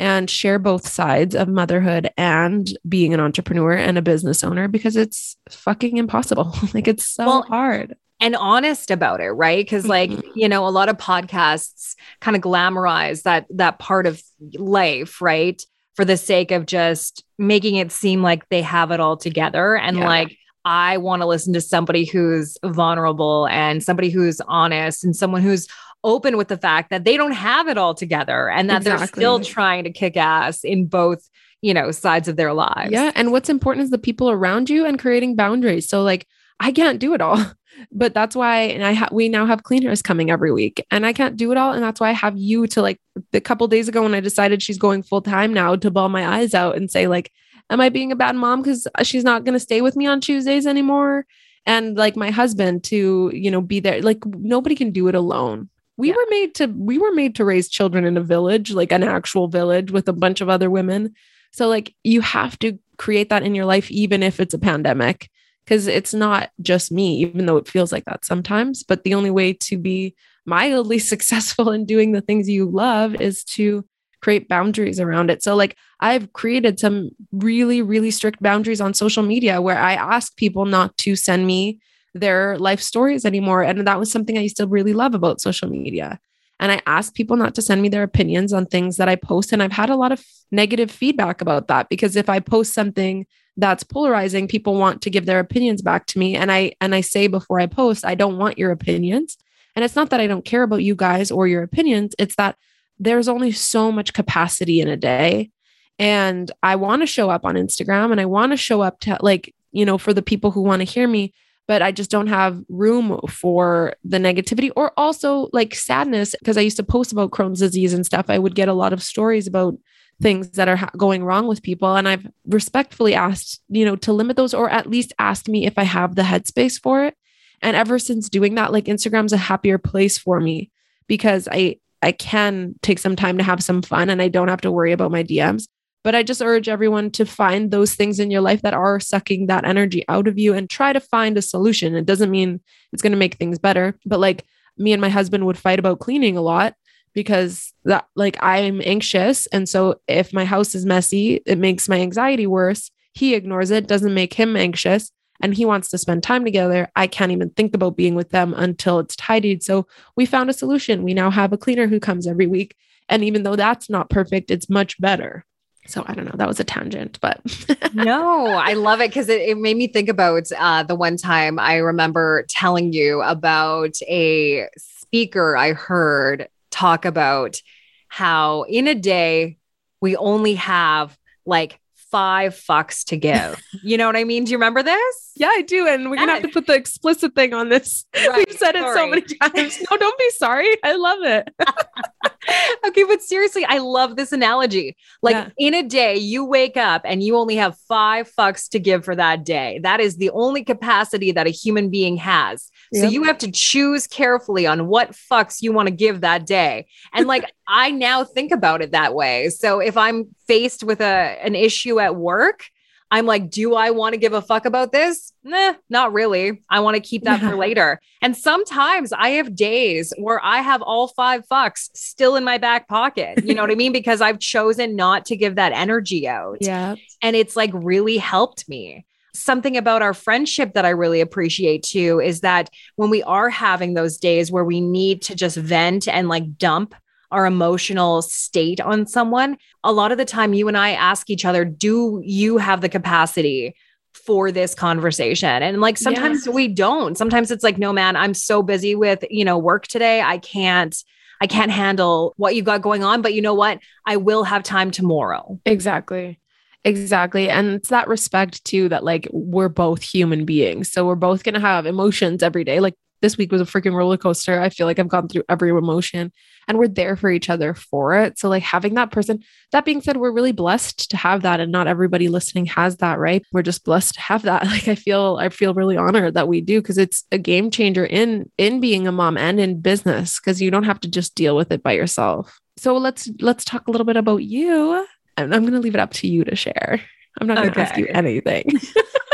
and 0.00 0.30
share 0.30 0.58
both 0.58 0.88
sides 0.88 1.36
of 1.36 1.46
motherhood 1.46 2.10
and 2.16 2.76
being 2.88 3.12
an 3.12 3.20
entrepreneur 3.20 3.72
and 3.72 3.98
a 3.98 4.02
business 4.02 4.42
owner 4.42 4.66
because 4.66 4.96
it's 4.96 5.36
fucking 5.50 5.98
impossible. 5.98 6.54
like 6.74 6.88
it's 6.88 7.06
so 7.06 7.26
well, 7.26 7.42
hard. 7.42 7.94
And 8.18 8.34
honest 8.34 8.90
about 8.90 9.20
it, 9.20 9.30
right? 9.30 9.64
Because 9.64 9.86
like, 9.86 10.10
mm-hmm. 10.10 10.30
you 10.34 10.48
know, 10.48 10.66
a 10.66 10.70
lot 10.70 10.88
of 10.88 10.96
podcasts 10.96 11.94
kind 12.20 12.34
of 12.34 12.42
glamorize 12.42 13.22
that 13.22 13.46
that 13.50 13.78
part 13.78 14.06
of 14.06 14.22
life, 14.54 15.20
right? 15.20 15.62
For 15.96 16.06
the 16.06 16.16
sake 16.16 16.50
of 16.50 16.64
just 16.64 17.22
making 17.38 17.76
it 17.76 17.92
seem 17.92 18.22
like 18.22 18.48
they 18.48 18.62
have 18.62 18.90
it 18.90 19.00
all 19.00 19.18
together. 19.18 19.76
And 19.76 19.98
yeah. 19.98 20.08
like 20.08 20.36
I 20.64 20.96
want 20.96 21.20
to 21.20 21.26
listen 21.26 21.52
to 21.52 21.60
somebody 21.60 22.06
who's 22.06 22.56
vulnerable 22.64 23.46
and 23.48 23.82
somebody 23.82 24.08
who's 24.08 24.40
honest 24.42 25.04
and 25.04 25.14
someone 25.14 25.42
who's 25.42 25.68
open 26.04 26.36
with 26.36 26.48
the 26.48 26.56
fact 26.56 26.90
that 26.90 27.04
they 27.04 27.16
don't 27.16 27.32
have 27.32 27.68
it 27.68 27.78
all 27.78 27.94
together 27.94 28.48
and 28.48 28.70
that 28.70 28.78
exactly. 28.78 28.98
they're 28.98 29.06
still 29.06 29.40
trying 29.40 29.84
to 29.84 29.90
kick 29.90 30.16
ass 30.16 30.64
in 30.64 30.86
both 30.86 31.28
you 31.62 31.74
know 31.74 31.90
sides 31.90 32.28
of 32.28 32.36
their 32.36 32.52
lives. 32.52 32.90
Yeah 32.90 33.12
and 33.14 33.32
what's 33.32 33.48
important 33.48 33.84
is 33.84 33.90
the 33.90 33.98
people 33.98 34.30
around 34.30 34.70
you 34.70 34.86
and 34.86 34.98
creating 34.98 35.36
boundaries. 35.36 35.88
So 35.88 36.02
like 36.02 36.26
i 36.62 36.70
can't 36.72 36.98
do 36.98 37.14
it 37.14 37.20
all 37.20 37.42
but 37.92 38.12
that's 38.12 38.36
why 38.36 38.60
and 38.60 38.84
i 38.84 38.92
ha- 38.92 39.08
we 39.12 39.28
now 39.28 39.46
have 39.46 39.62
cleaners 39.62 40.02
coming 40.02 40.30
every 40.30 40.52
week 40.52 40.84
and 40.90 41.06
i 41.06 41.12
can't 41.12 41.36
do 41.36 41.50
it 41.52 41.56
all 41.56 41.72
and 41.72 41.82
that's 41.82 42.00
why 42.00 42.10
i 42.10 42.12
have 42.12 42.36
you 42.36 42.66
to 42.66 42.82
like 42.82 43.00
a 43.32 43.40
couple 43.40 43.66
days 43.66 43.88
ago 43.88 44.02
when 44.02 44.14
i 44.14 44.20
decided 44.20 44.62
she's 44.62 44.76
going 44.76 45.02
full 45.02 45.22
time 45.22 45.54
now 45.54 45.74
to 45.74 45.90
bawl 45.90 46.10
my 46.10 46.36
eyes 46.36 46.52
out 46.52 46.76
and 46.76 46.90
say 46.90 47.06
like 47.06 47.32
am 47.70 47.80
i 47.80 47.88
being 47.88 48.12
a 48.12 48.16
bad 48.16 48.36
mom? 48.36 48.60
Because 48.60 48.86
she's 49.04 49.24
not 49.24 49.44
going 49.44 49.54
to 49.54 49.60
stay 49.60 49.80
with 49.80 49.96
me 49.96 50.06
on 50.06 50.20
tuesdays 50.20 50.66
anymore? 50.66 51.24
And 51.66 51.96
like 51.96 52.16
my 52.16 52.30
husband 52.30 52.84
to 52.84 53.30
you 53.32 53.50
know 53.50 53.60
be 53.60 53.80
there 53.80 54.02
like 54.02 54.24
nobody 54.26 54.74
can 54.74 54.90
do 54.90 55.08
it 55.08 55.14
alone 55.14 55.69
we 56.00 56.08
yeah. 56.08 56.14
were 56.14 56.26
made 56.30 56.54
to 56.54 56.66
we 56.66 56.96
were 56.96 57.12
made 57.12 57.34
to 57.34 57.44
raise 57.44 57.68
children 57.68 58.06
in 58.06 58.16
a 58.16 58.22
village 58.22 58.72
like 58.72 58.90
an 58.90 59.02
actual 59.02 59.48
village 59.48 59.90
with 59.90 60.08
a 60.08 60.14
bunch 60.14 60.40
of 60.40 60.48
other 60.48 60.70
women. 60.70 61.14
So 61.52 61.68
like 61.68 61.94
you 62.04 62.22
have 62.22 62.58
to 62.60 62.78
create 62.96 63.28
that 63.28 63.42
in 63.42 63.54
your 63.54 63.66
life 63.66 63.90
even 63.90 64.22
if 64.22 64.40
it's 64.40 64.54
a 64.54 64.58
pandemic 64.58 65.28
because 65.64 65.86
it's 65.86 66.14
not 66.14 66.50
just 66.62 66.90
me 66.90 67.18
even 67.18 67.44
though 67.44 67.58
it 67.58 67.68
feels 67.68 67.92
like 67.92 68.06
that 68.06 68.24
sometimes. 68.24 68.82
But 68.82 69.04
the 69.04 69.14
only 69.14 69.30
way 69.30 69.52
to 69.52 69.76
be 69.76 70.14
mildly 70.46 70.98
successful 71.12 71.70
in 71.70 71.84
doing 71.84 72.12
the 72.12 72.22
things 72.22 72.48
you 72.48 72.64
love 72.64 73.14
is 73.20 73.44
to 73.56 73.84
create 74.22 74.48
boundaries 74.48 75.00
around 75.00 75.30
it. 75.30 75.42
So 75.42 75.54
like 75.54 75.76
i've 76.00 76.32
created 76.32 76.80
some 76.80 77.10
really 77.30 77.82
really 77.82 78.10
strict 78.10 78.42
boundaries 78.42 78.80
on 78.80 78.94
social 78.94 79.22
media 79.22 79.60
where 79.60 79.78
i 79.78 79.92
ask 79.92 80.34
people 80.36 80.64
not 80.64 80.96
to 80.96 81.14
send 81.14 81.46
me 81.46 81.78
their 82.14 82.58
life 82.58 82.80
stories 82.80 83.24
anymore. 83.24 83.62
And 83.62 83.86
that 83.86 83.98
was 83.98 84.10
something 84.10 84.36
I 84.36 84.42
used 84.42 84.56
to 84.56 84.66
really 84.66 84.92
love 84.92 85.14
about 85.14 85.40
social 85.40 85.68
media. 85.68 86.18
And 86.58 86.70
I 86.70 86.82
ask 86.86 87.14
people 87.14 87.36
not 87.36 87.54
to 87.54 87.62
send 87.62 87.80
me 87.80 87.88
their 87.88 88.02
opinions 88.02 88.52
on 88.52 88.66
things 88.66 88.98
that 88.98 89.08
I 89.08 89.16
post. 89.16 89.52
And 89.52 89.62
I've 89.62 89.72
had 89.72 89.88
a 89.88 89.96
lot 89.96 90.12
of 90.12 90.22
negative 90.50 90.90
feedback 90.90 91.40
about 91.40 91.68
that 91.68 91.88
because 91.88 92.16
if 92.16 92.28
I 92.28 92.38
post 92.38 92.74
something 92.74 93.26
that's 93.56 93.82
polarizing, 93.82 94.46
people 94.46 94.74
want 94.74 95.02
to 95.02 95.10
give 95.10 95.26
their 95.26 95.40
opinions 95.40 95.80
back 95.82 96.06
to 96.06 96.18
me. 96.18 96.36
And 96.36 96.52
I 96.52 96.72
and 96.80 96.94
I 96.94 97.00
say 97.00 97.26
before 97.28 97.60
I 97.60 97.66
post, 97.66 98.04
I 98.04 98.14
don't 98.14 98.38
want 98.38 98.58
your 98.58 98.70
opinions. 98.70 99.38
And 99.74 99.84
it's 99.84 99.96
not 99.96 100.10
that 100.10 100.20
I 100.20 100.26
don't 100.26 100.44
care 100.44 100.62
about 100.62 100.82
you 100.82 100.94
guys 100.94 101.30
or 101.30 101.46
your 101.46 101.62
opinions, 101.62 102.14
it's 102.18 102.36
that 102.36 102.56
there's 102.98 103.28
only 103.28 103.52
so 103.52 103.90
much 103.90 104.12
capacity 104.12 104.80
in 104.80 104.88
a 104.88 104.96
day. 104.96 105.50
And 105.98 106.50
I 106.62 106.76
want 106.76 107.02
to 107.02 107.06
show 107.06 107.30
up 107.30 107.44
on 107.44 107.54
Instagram 107.54 108.10
and 108.10 108.20
I 108.20 108.26
want 108.26 108.52
to 108.52 108.56
show 108.56 108.82
up 108.82 109.00
to 109.00 109.18
like, 109.20 109.54
you 109.72 109.86
know, 109.86 109.96
for 109.96 110.12
the 110.12 110.22
people 110.22 110.50
who 110.50 110.62
want 110.62 110.80
to 110.80 110.84
hear 110.84 111.08
me 111.08 111.32
but 111.70 111.82
I 111.82 111.92
just 111.92 112.10
don't 112.10 112.26
have 112.26 112.60
room 112.68 113.20
for 113.28 113.94
the 114.02 114.18
negativity 114.18 114.72
or 114.74 114.90
also 114.96 115.48
like 115.52 115.72
sadness 115.72 116.34
because 116.36 116.58
I 116.58 116.62
used 116.62 116.78
to 116.78 116.82
post 116.82 117.12
about 117.12 117.30
Crohn's 117.30 117.60
disease 117.60 117.94
and 117.94 118.04
stuff. 118.04 118.24
I 118.28 118.40
would 118.40 118.56
get 118.56 118.68
a 118.68 118.72
lot 118.72 118.92
of 118.92 119.00
stories 119.00 119.46
about 119.46 119.78
things 120.20 120.50
that 120.56 120.66
are 120.66 120.74
ha- 120.74 120.90
going 120.96 121.22
wrong 121.22 121.46
with 121.46 121.62
people 121.62 121.94
and 121.94 122.08
I've 122.08 122.26
respectfully 122.44 123.14
asked, 123.14 123.62
you 123.68 123.84
know, 123.84 123.94
to 123.94 124.12
limit 124.12 124.36
those 124.36 124.52
or 124.52 124.68
at 124.68 124.90
least 124.90 125.12
asked 125.20 125.48
me 125.48 125.64
if 125.64 125.78
I 125.78 125.84
have 125.84 126.16
the 126.16 126.22
headspace 126.22 126.82
for 126.82 127.04
it. 127.04 127.14
And 127.62 127.76
ever 127.76 128.00
since 128.00 128.28
doing 128.28 128.56
that, 128.56 128.72
like 128.72 128.86
Instagram's 128.86 129.32
a 129.32 129.36
happier 129.36 129.78
place 129.78 130.18
for 130.18 130.40
me 130.40 130.72
because 131.06 131.46
I 131.52 131.76
I 132.02 132.10
can 132.10 132.74
take 132.82 132.98
some 132.98 133.14
time 133.14 133.38
to 133.38 133.44
have 133.44 133.62
some 133.62 133.82
fun 133.82 134.10
and 134.10 134.20
I 134.20 134.26
don't 134.26 134.48
have 134.48 134.62
to 134.62 134.72
worry 134.72 134.90
about 134.90 135.12
my 135.12 135.22
DMs. 135.22 135.68
But 136.02 136.14
I 136.14 136.22
just 136.22 136.40
urge 136.40 136.68
everyone 136.68 137.10
to 137.12 137.26
find 137.26 137.70
those 137.70 137.94
things 137.94 138.18
in 138.18 138.30
your 138.30 138.40
life 138.40 138.62
that 138.62 138.74
are 138.74 138.98
sucking 139.00 139.46
that 139.46 139.66
energy 139.66 140.04
out 140.08 140.28
of 140.28 140.38
you 140.38 140.54
and 140.54 140.68
try 140.68 140.92
to 140.92 141.00
find 141.00 141.36
a 141.36 141.42
solution. 141.42 141.94
It 141.94 142.06
doesn't 142.06 142.30
mean 142.30 142.60
it's 142.92 143.02
going 143.02 143.12
to 143.12 143.18
make 143.18 143.34
things 143.34 143.58
better, 143.58 143.98
but 144.06 144.20
like 144.20 144.44
me 144.78 144.92
and 144.92 145.00
my 145.00 145.10
husband 145.10 145.44
would 145.46 145.58
fight 145.58 145.78
about 145.78 146.00
cleaning 146.00 146.36
a 146.36 146.42
lot 146.42 146.74
because 147.12 147.72
that 147.84 148.06
like 148.16 148.36
I'm 148.40 148.80
anxious 148.84 149.46
and 149.48 149.68
so 149.68 150.00
if 150.08 150.32
my 150.32 150.44
house 150.44 150.74
is 150.74 150.86
messy, 150.86 151.42
it 151.46 151.58
makes 151.58 151.88
my 151.88 152.00
anxiety 152.00 152.46
worse. 152.46 152.90
He 153.12 153.34
ignores 153.34 153.70
it, 153.70 153.88
doesn't 153.88 154.14
make 154.14 154.34
him 154.34 154.56
anxious 154.56 155.10
and 155.42 155.54
he 155.54 155.64
wants 155.64 155.90
to 155.90 155.98
spend 155.98 156.22
time 156.22 156.44
together. 156.44 156.88
I 156.96 157.06
can't 157.06 157.32
even 157.32 157.50
think 157.50 157.74
about 157.74 157.96
being 157.96 158.14
with 158.14 158.30
them 158.30 158.54
until 158.56 159.00
it's 159.00 159.16
tidied. 159.16 159.62
So 159.62 159.86
we 160.16 160.26
found 160.26 160.50
a 160.50 160.54
solution. 160.54 161.02
We 161.02 161.14
now 161.14 161.30
have 161.30 161.52
a 161.52 161.58
cleaner 161.58 161.88
who 161.88 162.00
comes 162.00 162.26
every 162.26 162.46
week 162.46 162.76
and 163.08 163.24
even 163.24 163.42
though 163.42 163.56
that's 163.56 163.90
not 163.90 164.08
perfect, 164.08 164.50
it's 164.50 164.70
much 164.70 165.00
better. 165.00 165.44
So 165.86 166.04
I 166.06 166.14
don't 166.14 166.26
know. 166.26 166.36
That 166.36 166.48
was 166.48 166.60
a 166.60 166.64
tangent, 166.64 167.18
but 167.20 167.40
no, 167.94 168.46
I 168.46 168.74
love 168.74 169.00
it 169.00 169.10
because 169.10 169.28
it, 169.28 169.40
it, 169.40 169.58
made 169.58 169.76
me 169.76 169.88
think 169.88 170.08
about 170.08 170.44
uh, 170.56 170.82
the 170.82 170.94
one 170.94 171.16
time 171.16 171.58
I 171.58 171.76
remember 171.76 172.44
telling 172.48 172.92
you 172.92 173.22
about 173.22 174.00
a 174.02 174.68
speaker 174.76 175.56
I 175.56 175.72
heard 175.72 176.48
talk 176.70 177.04
about 177.04 177.60
how 178.08 178.62
in 178.64 178.86
a 178.88 178.94
day 178.94 179.56
we 180.00 180.16
only 180.16 180.54
have 180.54 181.16
like 181.46 181.80
five 182.10 182.54
fucks 182.54 183.04
to 183.06 183.16
give. 183.16 183.60
You 183.82 183.96
know 183.96 184.06
what 184.06 184.16
I 184.16 184.24
mean? 184.24 184.44
Do 184.44 184.50
you 184.50 184.58
remember 184.58 184.82
this? 184.82 185.32
Yeah, 185.36 185.48
I 185.48 185.62
do. 185.62 185.86
And 185.86 186.10
we're 186.10 186.16
gonna 186.16 186.32
have 186.32 186.42
to 186.42 186.48
put 186.48 186.66
the 186.66 186.74
explicit 186.74 187.34
thing 187.34 187.54
on 187.54 187.70
this. 187.70 188.04
Right, 188.14 188.44
We've 188.46 188.58
said 188.58 188.74
sorry. 188.74 188.90
it 188.90 188.94
so 188.94 189.06
many 189.06 189.22
times. 189.22 189.82
No, 189.90 189.96
don't 189.96 190.18
be 190.18 190.30
sorry. 190.36 190.68
I 190.84 190.96
love 190.96 191.18
it. 191.22 191.48
okay, 192.86 193.04
but 193.04 193.22
seriously, 193.22 193.64
I 193.64 193.78
love 193.78 194.16
this 194.16 194.32
analogy. 194.32 194.96
Like 195.22 195.34
yeah. 195.34 195.48
in 195.56 195.74
a 195.74 195.82
day, 195.82 196.16
you 196.16 196.44
wake 196.44 196.76
up 196.76 197.02
and 197.04 197.22
you 197.22 197.36
only 197.36 197.56
have 197.56 197.78
five 197.88 198.30
fucks 198.38 198.68
to 198.70 198.78
give 198.78 199.04
for 199.04 199.16
that 199.16 199.44
day. 199.44 199.80
That 199.82 200.00
is 200.00 200.16
the 200.16 200.30
only 200.30 200.62
capacity 200.62 201.32
that 201.32 201.46
a 201.46 201.50
human 201.50 201.88
being 201.88 202.16
has. 202.18 202.70
So 202.92 203.06
you 203.06 203.22
have 203.24 203.38
to 203.38 203.50
choose 203.52 204.08
carefully 204.08 204.66
on 204.66 204.88
what 204.88 205.12
fucks 205.12 205.62
you 205.62 205.72
want 205.72 205.86
to 205.86 205.94
give 205.94 206.22
that 206.22 206.44
day. 206.44 206.86
And 207.14 207.26
like 207.28 207.44
I 207.68 207.92
now 207.92 208.24
think 208.24 208.50
about 208.50 208.82
it 208.82 208.90
that 208.90 209.14
way. 209.14 209.48
So 209.50 209.78
if 209.78 209.96
I'm 209.96 210.34
faced 210.50 210.82
with 210.82 211.00
a 211.00 211.38
an 211.44 211.54
issue 211.54 212.00
at 212.00 212.16
work, 212.16 212.64
I'm 213.12 213.24
like, 213.24 213.50
do 213.50 213.76
I 213.76 213.92
want 213.92 214.14
to 214.14 214.18
give 214.18 214.32
a 214.32 214.42
fuck 214.42 214.64
about 214.64 214.90
this? 214.90 215.32
Nah, 215.44 215.74
not 215.88 216.12
really. 216.12 216.60
I 216.68 216.80
want 216.80 216.96
to 216.96 217.00
keep 217.00 217.22
that 217.22 217.38
for 217.38 217.54
later. 217.66 218.00
And 218.20 218.36
sometimes 218.36 219.12
I 219.12 219.30
have 219.30 219.54
days 219.54 220.12
where 220.18 220.44
I 220.44 220.58
have 220.58 220.82
all 220.82 221.06
five 221.06 221.46
fucks 221.46 221.88
still 221.94 222.34
in 222.34 222.42
my 222.42 222.58
back 222.58 222.88
pocket. 222.88 223.44
You 223.44 223.54
know 223.54 223.62
what 223.62 223.70
I 223.70 223.76
mean? 223.76 223.92
Because 224.00 224.20
I've 224.20 224.38
chosen 224.38 224.96
not 224.96 225.26
to 225.26 225.36
give 225.36 225.56
that 225.56 225.72
energy 225.72 226.26
out. 226.26 226.58
Yeah. 226.60 226.94
And 227.22 227.36
it's 227.36 227.54
like 227.54 227.70
really 227.74 228.16
helped 228.18 228.68
me. 228.68 229.04
Something 229.34 229.76
about 229.76 230.02
our 230.02 230.14
friendship 230.14 230.74
that 230.74 230.84
I 230.84 230.90
really 230.90 231.20
appreciate 231.20 231.82
too 231.82 232.20
is 232.20 232.40
that 232.40 232.70
when 232.96 233.10
we 233.10 233.22
are 233.24 233.50
having 233.50 233.94
those 233.94 234.16
days 234.16 234.50
where 234.50 234.64
we 234.64 234.80
need 234.80 235.22
to 235.22 235.34
just 235.34 235.56
vent 235.56 236.08
and 236.08 236.28
like 236.28 236.56
dump 236.56 236.94
our 237.30 237.46
emotional 237.46 238.22
state 238.22 238.80
on 238.80 239.06
someone, 239.06 239.56
a 239.84 239.92
lot 239.92 240.12
of 240.12 240.18
the 240.18 240.24
time 240.24 240.54
you 240.54 240.68
and 240.68 240.76
I 240.76 240.92
ask 240.92 241.30
each 241.30 241.44
other, 241.44 241.64
do 241.64 242.20
you 242.24 242.58
have 242.58 242.80
the 242.80 242.88
capacity 242.88 243.74
for 244.12 244.50
this 244.50 244.74
conversation. 244.74 245.62
And 245.62 245.80
like 245.80 245.96
sometimes 245.96 246.48
we 246.48 246.68
don't. 246.68 247.16
Sometimes 247.16 247.50
it's 247.50 247.64
like, 247.64 247.78
no, 247.78 247.92
man, 247.92 248.16
I'm 248.16 248.34
so 248.34 248.62
busy 248.62 248.94
with, 248.94 249.24
you 249.30 249.44
know, 249.44 249.58
work 249.58 249.86
today. 249.86 250.20
I 250.20 250.38
can't. 250.38 250.96
I 251.42 251.46
can't 251.46 251.70
handle 251.70 252.34
what 252.36 252.54
you 252.54 252.62
got 252.62 252.82
going 252.82 253.02
on, 253.02 253.22
but 253.22 253.32
you 253.32 253.40
know 253.40 253.54
what? 253.54 253.78
I 254.04 254.18
will 254.18 254.44
have 254.44 254.62
time 254.62 254.90
tomorrow. 254.90 255.58
Exactly. 255.64 256.38
Exactly. 256.84 257.48
And 257.48 257.70
it's 257.70 257.88
that 257.88 258.08
respect 258.08 258.62
too 258.64 258.90
that 258.90 259.04
like 259.04 259.26
we're 259.32 259.70
both 259.70 260.02
human 260.02 260.44
beings. 260.44 260.92
So 260.92 261.06
we're 261.06 261.14
both 261.14 261.42
going 261.42 261.54
to 261.54 261.60
have 261.60 261.86
emotions 261.86 262.42
every 262.42 262.64
day. 262.64 262.80
Like 262.80 262.94
this 263.20 263.36
week 263.36 263.52
was 263.52 263.60
a 263.60 263.64
freaking 263.64 263.94
roller 263.94 264.16
coaster. 264.16 264.60
I 264.60 264.68
feel 264.68 264.86
like 264.86 264.98
I've 264.98 265.08
gone 265.08 265.28
through 265.28 265.44
every 265.48 265.70
emotion 265.70 266.32
and 266.68 266.78
we're 266.78 266.88
there 266.88 267.16
for 267.16 267.30
each 267.30 267.50
other 267.50 267.74
for 267.74 268.14
it. 268.16 268.38
So, 268.38 268.48
like 268.48 268.62
having 268.62 268.94
that 268.94 269.10
person, 269.10 269.42
that 269.72 269.84
being 269.84 270.00
said, 270.00 270.16
we're 270.16 270.32
really 270.32 270.52
blessed 270.52 271.10
to 271.10 271.16
have 271.16 271.42
that. 271.42 271.60
And 271.60 271.72
not 271.72 271.86
everybody 271.86 272.28
listening 272.28 272.66
has 272.66 272.96
that, 272.98 273.18
right? 273.18 273.44
We're 273.52 273.62
just 273.62 273.84
blessed 273.84 274.14
to 274.14 274.20
have 274.20 274.42
that. 274.42 274.60
Like 274.70 274.86
I 274.86 274.94
feel, 274.94 275.36
I 275.40 275.48
feel 275.48 275.74
really 275.74 275.96
honored 275.96 276.34
that 276.34 276.46
we 276.46 276.60
do 276.60 276.80
because 276.80 276.96
it's 276.96 277.24
a 277.32 277.38
game 277.38 277.72
changer 277.72 278.06
in 278.06 278.48
in 278.56 278.80
being 278.80 279.08
a 279.08 279.12
mom 279.12 279.36
and 279.36 279.58
in 279.58 279.80
business 279.80 280.38
because 280.38 280.62
you 280.62 280.70
don't 280.70 280.84
have 280.84 281.00
to 281.00 281.08
just 281.08 281.34
deal 281.34 281.56
with 281.56 281.72
it 281.72 281.82
by 281.82 281.92
yourself. 281.92 282.60
So 282.76 282.96
let's 282.96 283.28
let's 283.40 283.64
talk 283.64 283.88
a 283.88 283.90
little 283.90 284.04
bit 284.04 284.16
about 284.16 284.44
you. 284.44 285.04
And 285.36 285.54
I'm 285.54 285.64
gonna 285.64 285.80
leave 285.80 285.94
it 285.94 286.00
up 286.00 286.12
to 286.14 286.28
you 286.28 286.44
to 286.44 286.54
share. 286.54 287.00
I'm 287.40 287.46
not 287.46 287.56
gonna 287.56 287.70
okay. 287.70 287.82
ask 287.82 287.96
you 287.96 288.06
anything. 288.06 288.64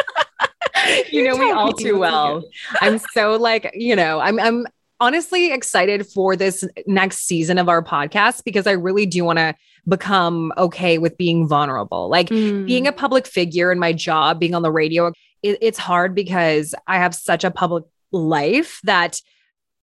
you 1.11 1.25
know 1.25 1.37
me 1.37 1.51
all 1.51 1.73
too 1.73 1.99
well. 1.99 2.45
I'm 2.81 2.99
so 3.13 3.37
like, 3.37 3.71
you 3.75 3.97
know, 3.97 4.21
I'm 4.21 4.39
I'm 4.39 4.67
honestly 5.01 5.53
excited 5.53 6.07
for 6.07 6.37
this 6.37 6.65
next 6.87 7.19
season 7.27 7.59
of 7.59 7.69
our 7.69 7.83
podcast 7.83 8.45
because 8.45 8.67
I 8.67 8.73
really 8.73 9.07
do 9.07 9.25
want 9.25 9.39
to 9.39 9.55
become 9.89 10.53
okay 10.57 10.99
with 10.99 11.17
being 11.17 11.47
vulnerable. 11.47 12.09
Like 12.09 12.29
mm. 12.29 12.67
being 12.67 12.87
a 12.87 12.93
public 12.93 13.27
figure 13.27 13.71
in 13.71 13.79
my 13.79 13.93
job, 13.93 14.41
being 14.41 14.55
on 14.55 14.63
the 14.63 14.73
radio, 14.73 15.13
it, 15.43 15.59
it's 15.61 15.79
hard 15.79 16.15
because 16.15 16.75
I 16.87 16.97
have 16.97 17.15
such 17.15 17.45
a 17.45 17.51
public 17.51 17.85
life 18.11 18.81
that 18.85 19.21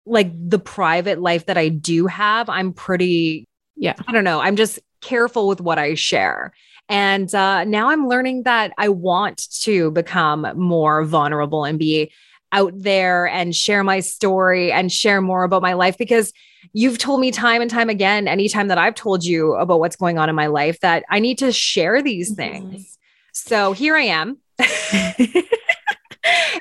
like 0.05 0.31
the 0.49 0.59
private 0.59 1.21
life 1.21 1.45
that 1.45 1.57
I 1.57 1.69
do 1.69 2.07
have, 2.07 2.49
I'm 2.49 2.73
pretty, 2.73 3.47
yeah, 3.75 3.93
I 4.07 4.11
don't 4.11 4.25
know. 4.25 4.41
I'm 4.41 4.55
just 4.55 4.79
careful 5.01 5.47
with 5.47 5.61
what 5.61 5.79
I 5.79 5.95
share. 5.95 6.53
And 6.89 7.33
uh, 7.33 7.63
now 7.63 7.89
I'm 7.89 8.07
learning 8.07 8.43
that 8.43 8.73
I 8.77 8.89
want 8.89 9.49
to 9.61 9.91
become 9.91 10.47
more 10.55 11.03
vulnerable 11.05 11.63
and 11.63 11.79
be 11.79 12.11
out 12.51 12.73
there 12.75 13.27
and 13.27 13.55
share 13.55 13.83
my 13.83 13.99
story 13.99 14.71
and 14.71 14.91
share 14.91 15.21
more 15.21 15.43
about 15.43 15.61
my 15.61 15.73
life 15.73 15.97
because 15.97 16.31
you've 16.71 16.99
told 16.99 17.19
me 17.19 17.31
time 17.31 17.61
and 17.61 17.71
time 17.71 17.89
again, 17.89 18.27
anytime 18.27 18.67
that 18.67 18.77
I've 18.77 18.95
told 18.95 19.25
you 19.25 19.55
about 19.55 19.79
what's 19.79 19.95
going 19.95 20.19
on 20.19 20.29
in 20.29 20.35
my 20.35 20.47
life, 20.47 20.79
that 20.81 21.03
I 21.09 21.19
need 21.19 21.39
to 21.39 21.51
share 21.51 22.01
these 22.01 22.31
mm-hmm. 22.31 22.69
things. 22.69 22.97
So 23.31 23.73
here 23.73 23.95
I 23.95 24.03
am. 24.03 24.37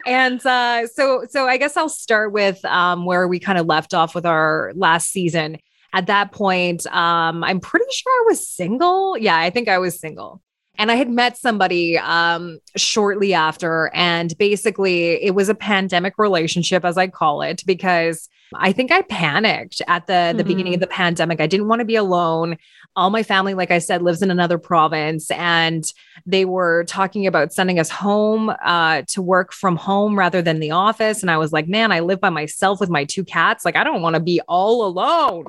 and 0.07 0.45
uh, 0.47 0.87
so, 0.87 1.27
so 1.29 1.47
I 1.47 1.59
guess 1.59 1.77
I'll 1.77 1.91
start 1.91 2.33
with 2.33 2.65
um, 2.65 3.05
where 3.05 3.29
we 3.29 3.39
kind 3.39 3.59
of 3.59 3.67
left 3.67 3.93
off 3.93 4.15
with 4.15 4.25
our 4.25 4.73
last 4.75 5.11
season. 5.11 5.59
At 5.93 6.07
that 6.07 6.33
point, 6.33 6.87
um, 6.87 7.45
I'm 7.45 7.61
pretty 7.61 7.85
sure 7.93 8.13
I 8.13 8.25
was 8.29 8.49
single. 8.49 9.17
Yeah, 9.19 9.37
I 9.37 9.51
think 9.51 9.69
I 9.69 9.79
was 9.79 10.01
single. 10.01 10.41
And 10.79 10.91
I 10.91 10.95
had 10.95 11.11
met 11.11 11.37
somebody 11.37 11.99
um, 11.99 12.59
shortly 12.77 13.35
after, 13.35 13.91
and 13.93 14.37
basically 14.39 15.23
it 15.23 15.35
was 15.35 15.51
a 15.51 15.55
pandemic 15.55 16.15
relationship, 16.17 16.85
as 16.85 16.97
I 16.97 17.09
call 17.09 17.43
it, 17.43 17.63
because 17.67 18.29
I 18.55 18.73
think 18.73 18.91
I 18.91 19.03
panicked 19.03 19.83
at 19.87 20.07
the 20.07 20.13
mm-hmm. 20.13 20.39
the 20.39 20.45
beginning 20.45 20.75
of 20.75 20.81
mm-hmm. 20.81 20.81
the 20.81 20.87
pandemic. 20.89 21.41
I 21.41 21.47
didn't 21.47 21.69
want 21.69 21.81
to 21.81 21.85
be 21.85 21.97
alone. 21.97 22.57
All 22.97 23.11
my 23.11 23.23
family, 23.23 23.55
like 23.55 23.71
I 23.71 23.79
said, 23.79 24.03
lives 24.03 24.23
in 24.23 24.31
another 24.31 24.59
province, 24.59 25.31
and 25.31 25.85
they 26.27 26.45
were 26.45 26.85
talking 26.85 27.27
about 27.27 27.53
sending 27.53 27.79
us 27.79 27.91
home 27.91 28.53
uh, 28.65 29.03
to 29.09 29.23
work 29.23 29.53
from 29.53 29.77
home 29.77 30.19
rather 30.19 30.43
than 30.43 30.61
the 30.61 30.73
office. 30.73 31.23
And 31.23 31.31
I 31.31 31.39
was 31.39 31.53
like, 31.53 31.69
man, 31.69 31.93
I 31.93 32.01
live 32.01 32.21
by 32.21 32.31
myself 32.31 32.81
with 32.81 32.91
my 32.91 33.05
two 33.05 33.25
cats. 33.25 33.65
Like, 33.65 33.77
I 33.77 33.85
don't 33.85 34.03
want 34.03 34.15
to 34.15 34.21
be 34.21 34.41
all 34.49 34.87
alone. 34.87 35.45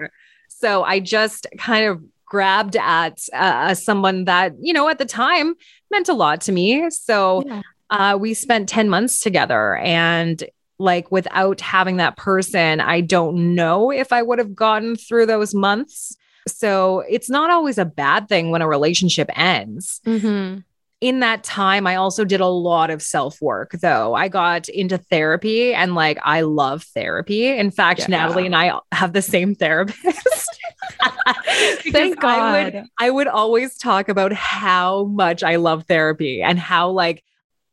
So 0.60 0.84
I 0.84 1.00
just 1.00 1.48
kind 1.58 1.86
of 1.86 2.04
grabbed 2.26 2.76
at 2.76 3.20
uh, 3.34 3.74
someone 3.76 4.26
that, 4.26 4.54
you 4.60 4.74
know, 4.74 4.90
at 4.90 4.98
the 4.98 5.06
time 5.06 5.56
meant 5.92 6.10
a 6.10 6.14
lot 6.14 6.42
to 6.42 6.52
me. 6.52 6.90
So 6.90 7.44
yeah. 7.46 7.62
uh, 7.90 8.18
we 8.18 8.34
spent 8.34 8.70
10 8.70 8.90
months 8.90 9.20
together. 9.20 9.76
And 9.78 10.44
like 10.80 11.12
without 11.12 11.62
having 11.62 11.98
that 11.98 12.18
person, 12.18 12.82
I 12.82 13.02
don't 13.02 13.56
know 13.56 13.92
if 13.92 14.12
I 14.12 14.22
would 14.22 14.40
have 14.40 14.56
gotten 14.56 14.96
through 14.96 15.28
those 15.28 15.54
months. 15.54 16.16
So 16.48 17.04
it's 17.08 17.30
not 17.30 17.52
always 17.52 17.78
a 17.78 17.86
bad 17.86 18.28
thing 18.28 18.52
when 18.52 18.62
a 18.62 18.68
relationship 18.68 19.30
ends. 19.36 20.02
Mm-hmm 20.06 20.60
in 21.04 21.20
that 21.20 21.44
time, 21.44 21.86
I 21.86 21.98
also 21.98 22.24
did 22.24 22.40
a 22.40 22.48
lot 22.48 22.90
of 22.90 23.02
self 23.02 23.42
work, 23.42 23.72
though. 23.82 24.14
I 24.14 24.30
got 24.30 24.70
into 24.70 24.98
therapy 24.98 25.74
and 25.74 25.96
like 25.96 26.18
I 26.24 26.42
love 26.42 26.84
therapy. 26.96 27.48
In 27.48 27.72
fact, 27.72 28.00
yeah. 28.00 28.08
Natalie 28.08 28.46
and 28.46 28.56
I 28.56 28.80
have 28.94 29.12
the 29.12 29.22
same 29.22 29.54
therapist. 29.54 30.00
Thank 31.92 32.22
God. 32.22 32.40
I 32.40 32.64
would, 32.64 32.84
I 33.02 33.10
would 33.10 33.28
always 33.28 33.78
talk 33.78 34.08
about 34.08 34.32
how 34.32 35.04
much 35.04 35.44
I 35.44 35.58
love 35.58 35.84
therapy 35.90 36.42
and 36.42 36.58
how 36.58 36.92
like 36.92 37.22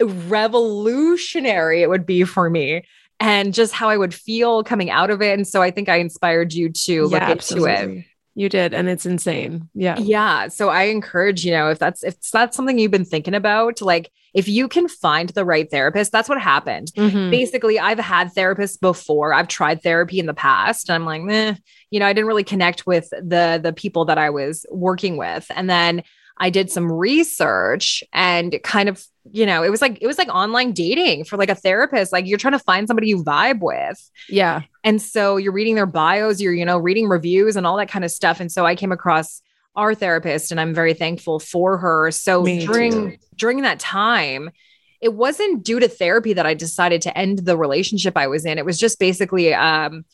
revolutionary 0.03 1.83
it 1.83 1.89
would 1.89 2.07
be 2.07 2.25
for 2.25 2.51
me 2.51 2.83
and 3.21 3.55
just 3.55 3.73
how 3.73 3.89
I 3.91 3.97
would 3.97 4.13
feel 4.13 4.65
coming 4.65 4.91
out 4.91 5.11
of 5.11 5.23
it. 5.23 5.35
And 5.35 5.47
so 5.47 5.63
I 5.63 5.71
think 5.71 5.89
I 5.89 6.01
inspired 6.01 6.53
you 6.53 6.71
to 6.71 7.05
look 7.05 7.21
yeah, 7.21 7.31
into 7.31 7.67
it. 7.67 8.05
You 8.41 8.49
did, 8.49 8.73
and 8.73 8.89
it's 8.89 9.05
insane. 9.05 9.69
Yeah. 9.75 9.99
Yeah. 9.99 10.49
So 10.49 10.71
I 10.71 10.85
encourage, 10.85 11.45
you 11.45 11.51
know, 11.51 11.69
if 11.69 11.79
that's 11.79 12.03
if 12.03 12.19
that's 12.31 12.57
something 12.57 12.79
you've 12.79 12.91
been 12.91 13.05
thinking 13.05 13.35
about, 13.35 13.83
like 13.83 14.11
if 14.33 14.49
you 14.49 14.67
can 14.67 14.89
find 14.89 15.29
the 15.29 15.45
right 15.45 15.71
therapist, 15.71 16.11
that's 16.11 16.27
what 16.27 16.41
happened. 16.41 16.91
Mm-hmm. 16.97 17.29
Basically, 17.29 17.79
I've 17.79 17.99
had 17.99 18.33
therapists 18.33 18.81
before. 18.81 19.35
I've 19.35 19.49
tried 19.49 19.83
therapy 19.83 20.19
in 20.19 20.25
the 20.25 20.33
past. 20.33 20.89
And 20.89 20.95
I'm 20.95 21.05
like, 21.05 21.21
eh, 21.31 21.55
you 21.91 22.01
know, 22.01 22.07
I 22.07 22.15
didn't 22.15 22.29
really 22.29 22.43
connect 22.43 22.87
with 22.87 23.11
the 23.11 23.61
the 23.63 23.75
people 23.75 24.07
that 24.07 24.17
I 24.17 24.31
was 24.31 24.65
working 24.71 25.19
with. 25.19 25.47
And 25.55 25.69
then 25.69 26.03
I 26.39 26.49
did 26.49 26.71
some 26.71 26.91
research 26.91 28.03
and 28.15 28.59
kind 28.65 28.89
of, 28.89 29.05
you 29.31 29.45
know, 29.45 29.63
it 29.63 29.71
was 29.71 29.83
like 29.83 29.99
it 30.01 30.07
was 30.07 30.19
like 30.19 30.29
online 30.29 30.73
dating 30.73 31.25
for 31.25 31.37
like 31.37 31.51
a 31.51 31.55
therapist. 31.55 32.13
Like 32.13 32.27
you're 32.27 32.39
trying 32.39 32.53
to 32.53 32.59
find 32.59 32.87
somebody 32.87 33.09
you 33.09 33.23
vibe 33.23 33.61
with. 33.61 34.11
Yeah. 34.29 34.63
And 34.83 35.01
so 35.01 35.37
you're 35.37 35.53
reading 35.53 35.75
their 35.75 35.87
bios, 35.87 36.41
you're, 36.41 36.55
you 36.55 36.65
know, 36.65 36.79
reading 36.79 37.09
reviews 37.09 37.57
and 37.57 37.67
all 37.67 37.77
that 37.77 37.89
kind 37.89 38.05
of 38.05 38.11
stuff. 38.11 38.41
And 38.41 38.51
so 38.51 38.65
I 38.65 38.75
came 38.75 38.93
across 38.93 39.43
our 39.77 39.95
therapist 39.95 40.51
and 40.51 40.61
I'm 40.61 40.75
very 40.75 40.95
thankful 40.95 41.39
for 41.39 41.79
her. 41.79 42.11
So 42.11 42.43
Me 42.43 42.65
during 42.67 43.11
too. 43.13 43.17
during 43.37 43.63
that 43.63 43.79
time, 43.79 44.51
it 45.01 45.15
wasn't 45.15 45.65
due 45.65 45.81
to 45.81 45.89
therapy 45.89 46.33
that 46.33 46.47
I 46.47 46.55
decided 46.55 47.03
to 47.03 47.17
end 47.17 47.41
the 47.41 47.57
relationship 47.57 48.17
I 48.17 48.27
was 48.27 48.45
in. 48.45 48.59
It 48.59 48.65
was 48.65 48.79
just 48.79 48.99
basically 48.99 49.55
um 49.55 50.05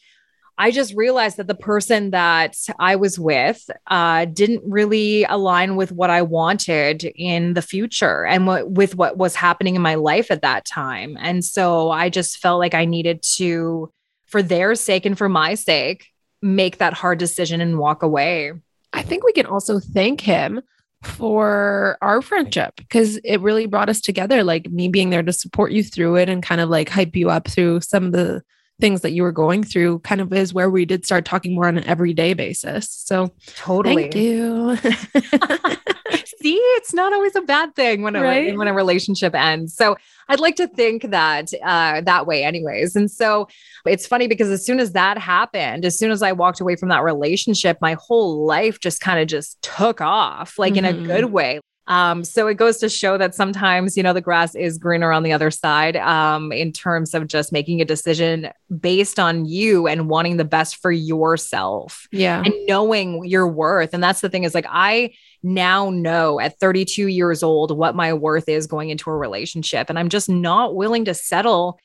I 0.59 0.71
just 0.71 0.95
realized 0.95 1.37
that 1.37 1.49
the 1.49 1.55
person 1.55 2.11
that 2.11 2.57
I 2.79 2.97
was 2.97 3.19
with 3.19 3.69
uh, 3.89 4.25
didn't 4.25 4.63
really 4.65 5.25
align 5.25 5.77
with 5.77 5.93
what 5.93 6.09
I 6.09 6.23
wanted 6.23 7.05
in 7.05 7.55
the 7.55 7.63
future 7.63 8.25
and 8.25 8.47
what, 8.47 8.71
with 8.71 8.95
what 8.97 9.19
was 9.19 9.35
happening 9.35 9.77
in 9.77 9.83
my 9.83 9.97
life 9.97 10.31
at 10.31 10.43
that 10.43 10.65
time. 10.65 11.17
And 11.21 11.45
so 11.45 11.91
I 11.91 12.09
just 12.09 12.39
felt 12.39 12.59
like 12.59 12.75
I 12.75 12.87
needed 12.87 13.23
to, 13.37 13.93
for 14.25 14.43
their 14.43 14.75
sake 14.75 15.05
and 15.05 15.17
for 15.17 15.29
my 15.29 15.55
sake, 15.55 16.07
make 16.41 16.79
that 16.79 16.95
hard 16.95 17.19
decision 17.19 17.61
and 17.61 17.79
walk 17.79 18.03
away. 18.03 18.53
I 18.93 19.03
think 19.03 19.25
we 19.25 19.33
can 19.33 19.47
also 19.47 19.79
thank 19.79 20.23
him 20.23 20.63
for 21.03 21.99
our 22.01 22.23
friendship 22.23 22.75
because 22.77 23.19
it 23.19 23.41
really 23.43 23.67
brought 23.67 23.91
us 23.91 24.01
together. 24.01 24.43
Like 24.43 24.71
me 24.71 24.89
being 24.89 25.11
there 25.11 25.23
to 25.23 25.33
support 25.33 25.73
you 25.73 25.83
through 25.83 26.17
it 26.17 26.31
and 26.31 26.43
kind 26.43 26.63
of 26.63 26.71
like 26.71 26.89
hype 26.89 27.15
you 27.15 27.29
up 27.29 27.47
through 27.47 27.83
some 27.83 28.07
of 28.07 28.13
the 28.13 28.43
things 28.81 29.01
that 29.01 29.13
you 29.13 29.23
were 29.23 29.33
going 29.33 29.63
through 29.63 30.01
kind 30.01 30.21
of 30.21 30.33
is 30.33 30.53
where 30.53 30.69
we 30.69 30.85
did 30.85 31.05
start 31.05 31.25
talking 31.25 31.55
more 31.55 31.67
on 31.67 31.79
an 31.79 31.85
everyday 31.85 32.35
basis. 32.35 32.91
So 32.91 33.33
totally. 33.55 34.11
Thank 34.11 34.17
you. 34.17 34.77
See, 36.41 36.55
it's 36.55 36.93
not 36.93 37.13
always 37.13 37.35
a 37.35 37.41
bad 37.41 37.75
thing 37.75 38.03
when 38.03 38.15
a 38.15 38.23
right? 38.23 38.57
when 38.57 38.69
a 38.69 38.75
relationship 38.75 39.35
ends. 39.35 39.75
So 39.75 39.97
I'd 40.29 40.41
like 40.41 40.57
to 40.57 40.69
think 40.69 41.11
that 41.11 41.51
uh, 41.65 42.03
that 42.03 42.27
way, 42.27 42.45
anyways. 42.45 42.95
And 42.97 43.11
so 43.11 43.49
it's 43.87 44.07
funny 44.07 44.29
because 44.29 44.51
as 44.51 44.65
soon 44.65 44.79
as 44.79 44.93
that 44.93 45.19
happened, 45.19 45.85
as 45.85 45.99
soon 45.99 46.11
as 46.11 46.23
I 46.23 46.33
walked 46.33 46.61
away 46.61 46.77
from 46.77 46.89
that 46.91 47.03
relationship, 47.03 47.79
my 47.81 47.97
whole 47.99 48.45
life 48.45 48.81
just 48.81 49.01
kind 49.01 49.21
of 49.21 49.29
just 49.29 49.61
took 49.63 50.01
off, 50.01 50.59
like 50.59 50.75
mm-hmm. 50.75 50.85
in 50.85 51.05
a 51.05 51.07
good 51.07 51.25
mm-hmm. 51.25 51.33
way. 51.33 51.61
Um, 51.89 52.25
so 52.25 52.49
it 52.49 52.55
goes 52.55 52.79
to 52.79 52.89
show 52.89 53.17
that 53.17 53.35
sometimes, 53.35 53.97
you 53.97 54.03
know, 54.03 54.13
the 54.13 54.21
grass 54.21 54.55
is 54.55 54.77
greener 54.77 55.13
on 55.13 55.23
the 55.23 55.33
other 55.33 55.51
side 55.51 55.97
um, 55.97 56.51
in 56.51 56.73
terms 56.73 57.15
of 57.15 57.29
just 57.29 57.53
making 57.53 57.81
a 57.81 57.85
decision 57.85 58.49
based 58.81 59.21
on 59.21 59.45
you 59.45 59.87
and 59.87 60.09
wanting 60.09 60.37
the 60.37 60.45
best 60.45 60.77
for 60.77 60.91
yourself. 60.91 62.09
Yeah. 62.11 62.43
And 62.45 62.53
knowing 62.67 63.25
your 63.25 63.47
worth. 63.47 63.95
And 63.95 64.03
that's 64.03 64.21
the 64.21 64.29
thing 64.29 64.43
is 64.43 64.55
like, 64.55 64.67
I 64.69 65.15
now 65.43 65.91
know 65.91 66.41
at 66.41 66.59
32 66.59 67.07
years 67.07 67.43
old 67.45 67.77
what 67.77 67.95
my 67.95 68.13
worth 68.13 68.49
is 68.49 68.67
going 68.67 68.91
into 68.91 69.11
a 69.11 69.17
relationship. 69.17 69.89
And 69.89 69.99
I'm 69.99 70.09
just 70.09 70.29
not 70.29 70.75
willing 70.75 71.05
to 71.05 71.15
settle 71.15 71.79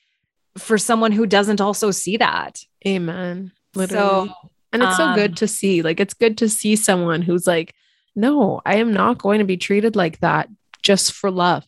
for 0.57 0.79
someone 0.79 1.11
who 1.11 1.27
doesn't 1.27 1.61
also 1.61 1.91
see 1.91 2.17
that. 2.17 2.59
Amen. 2.87 3.51
Literally. 3.75 4.29
So, 4.29 4.33
and 4.73 4.81
it's 4.81 4.99
um, 4.99 5.13
so 5.13 5.15
good 5.15 5.31
um, 5.31 5.35
to 5.35 5.47
see. 5.47 5.81
Like, 5.83 5.99
it's 5.99 6.13
good 6.13 6.39
to 6.39 6.49
see 6.49 6.75
someone 6.75 7.21
who's 7.21 7.45
like, 7.45 7.75
no, 8.15 8.61
I 8.65 8.75
am 8.75 8.93
not 8.93 9.17
going 9.17 9.39
to 9.39 9.45
be 9.45 9.57
treated 9.57 9.95
like 9.95 10.19
that 10.19 10.49
just 10.81 11.13
for 11.13 11.31
love. 11.31 11.65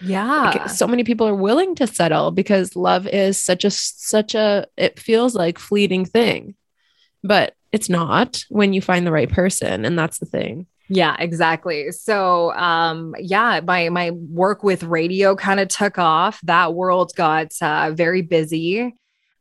Yeah. 0.00 0.52
Like, 0.54 0.68
so 0.70 0.86
many 0.86 1.04
people 1.04 1.26
are 1.26 1.34
willing 1.34 1.74
to 1.76 1.86
settle 1.86 2.30
because 2.30 2.76
love 2.76 3.06
is 3.06 3.42
such 3.42 3.64
a 3.64 3.70
such 3.70 4.34
a 4.34 4.66
it 4.76 4.98
feels 4.98 5.34
like 5.34 5.58
fleeting 5.58 6.04
thing. 6.04 6.54
But 7.24 7.54
it's 7.72 7.88
not 7.88 8.44
when 8.48 8.72
you 8.72 8.80
find 8.80 9.06
the 9.06 9.12
right 9.12 9.28
person 9.28 9.84
and 9.84 9.98
that's 9.98 10.18
the 10.18 10.26
thing. 10.26 10.66
Yeah, 10.88 11.16
exactly. 11.18 11.92
So, 11.92 12.52
um, 12.54 13.14
yeah, 13.18 13.60
my 13.62 13.90
my 13.90 14.10
work 14.12 14.62
with 14.62 14.84
radio 14.84 15.36
kind 15.36 15.60
of 15.60 15.68
took 15.68 15.98
off. 15.98 16.40
That 16.44 16.74
world 16.74 17.12
got 17.14 17.52
uh, 17.60 17.90
very 17.92 18.22
busy. 18.22 18.94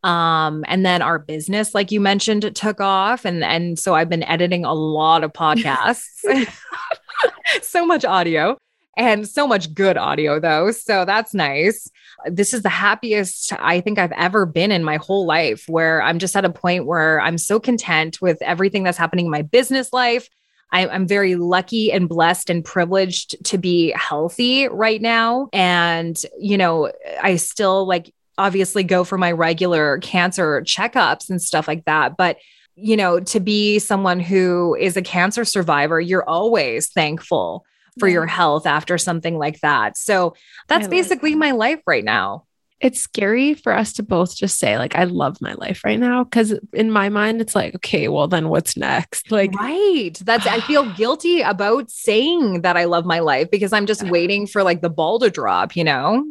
Um, 0.07 0.63
and 0.69 0.85
then 0.85 1.01
our 1.01 1.19
business, 1.19 1.75
like 1.75 1.91
you 1.91 1.99
mentioned, 1.99 2.55
took 2.55 2.79
off. 2.79 3.25
And 3.25 3.43
and 3.43 3.77
so 3.77 3.93
I've 3.93 4.07
been 4.07 4.23
editing 4.23 4.63
a 4.63 4.73
lot 4.73 5.23
of 5.25 5.33
podcasts. 5.33 6.23
so 7.61 7.85
much 7.85 8.05
audio 8.05 8.57
and 8.95 9.27
so 9.27 9.45
much 9.45 9.73
good 9.73 9.97
audio 9.97 10.39
though. 10.39 10.71
So 10.71 11.03
that's 11.03 11.33
nice. 11.33 11.89
This 12.25 12.53
is 12.53 12.61
the 12.61 12.69
happiest 12.69 13.51
I 13.59 13.81
think 13.81 13.99
I've 13.99 14.13
ever 14.13 14.45
been 14.45 14.71
in 14.71 14.83
my 14.83 14.95
whole 14.95 15.25
life 15.25 15.65
where 15.67 16.01
I'm 16.01 16.19
just 16.19 16.37
at 16.37 16.45
a 16.45 16.49
point 16.49 16.85
where 16.85 17.19
I'm 17.19 17.37
so 17.37 17.59
content 17.59 18.21
with 18.21 18.41
everything 18.41 18.83
that's 18.83 18.97
happening 18.97 19.25
in 19.25 19.31
my 19.31 19.41
business 19.41 19.91
life. 19.91 20.29
I, 20.71 20.87
am 20.87 21.05
very 21.05 21.35
lucky 21.35 21.91
and 21.91 22.07
blessed 22.07 22.49
and 22.49 22.63
privileged 22.63 23.35
to 23.45 23.57
be 23.57 23.91
healthy 23.91 24.67
right 24.69 25.01
now. 25.01 25.49
And, 25.51 26.21
you 26.39 26.57
know, 26.57 26.91
I 27.21 27.35
still 27.35 27.85
like 27.85 28.13
obviously 28.37 28.83
go 28.83 29.03
for 29.03 29.17
my 29.17 29.31
regular 29.31 29.99
cancer 29.99 30.61
checkups 30.61 31.29
and 31.29 31.41
stuff 31.41 31.67
like 31.67 31.85
that. 31.85 32.17
But, 32.17 32.37
you 32.75 32.95
know, 32.95 33.19
to 33.19 33.39
be 33.39 33.79
someone 33.79 34.19
who 34.19 34.75
is 34.79 34.95
a 34.95 35.01
cancer 35.01 35.45
survivor, 35.45 35.99
you're 35.99 36.27
always 36.27 36.89
thankful 36.89 37.65
for 37.99 38.07
your 38.07 38.27
health 38.27 38.65
after 38.65 38.97
something 38.97 39.37
like 39.37 39.59
that. 39.61 39.97
So 39.97 40.35
that's 40.67 40.87
basically 40.87 41.35
my 41.35 41.51
life 41.51 41.81
right 41.87 42.03
now. 42.03 42.45
It's 42.79 42.99
scary 42.99 43.55
for 43.55 43.73
us 43.73 43.93
to 43.93 44.03
both 44.03 44.37
just 44.37 44.59
say 44.59 44.77
like 44.77 44.95
i 44.95 45.05
love 45.05 45.41
my 45.41 45.53
life 45.53 45.83
right 45.83 45.99
now 45.99 46.23
because 46.23 46.53
in 46.73 46.91
my 46.91 47.09
mind 47.09 47.41
it's 47.41 47.55
like 47.55 47.73
okay 47.73 48.07
well 48.07 48.27
then 48.27 48.49
what's 48.49 48.77
next? 48.77 49.31
Like 49.37 49.51
right. 49.55 50.13
That's 50.23 50.45
i 50.45 50.59
feel 50.59 50.85
guilty 50.93 51.41
about 51.41 51.89
saying 51.89 52.61
that 52.61 52.77
i 52.77 52.83
love 52.83 53.03
my 53.03 53.17
life 53.17 53.49
because 53.49 53.73
i'm 53.73 53.87
just 53.87 54.03
waiting 54.03 54.45
for 54.45 54.61
like 54.61 54.81
the 54.81 54.91
ball 54.91 55.17
to 55.19 55.31
drop 55.31 55.75
you 55.75 55.83
know 55.83 56.23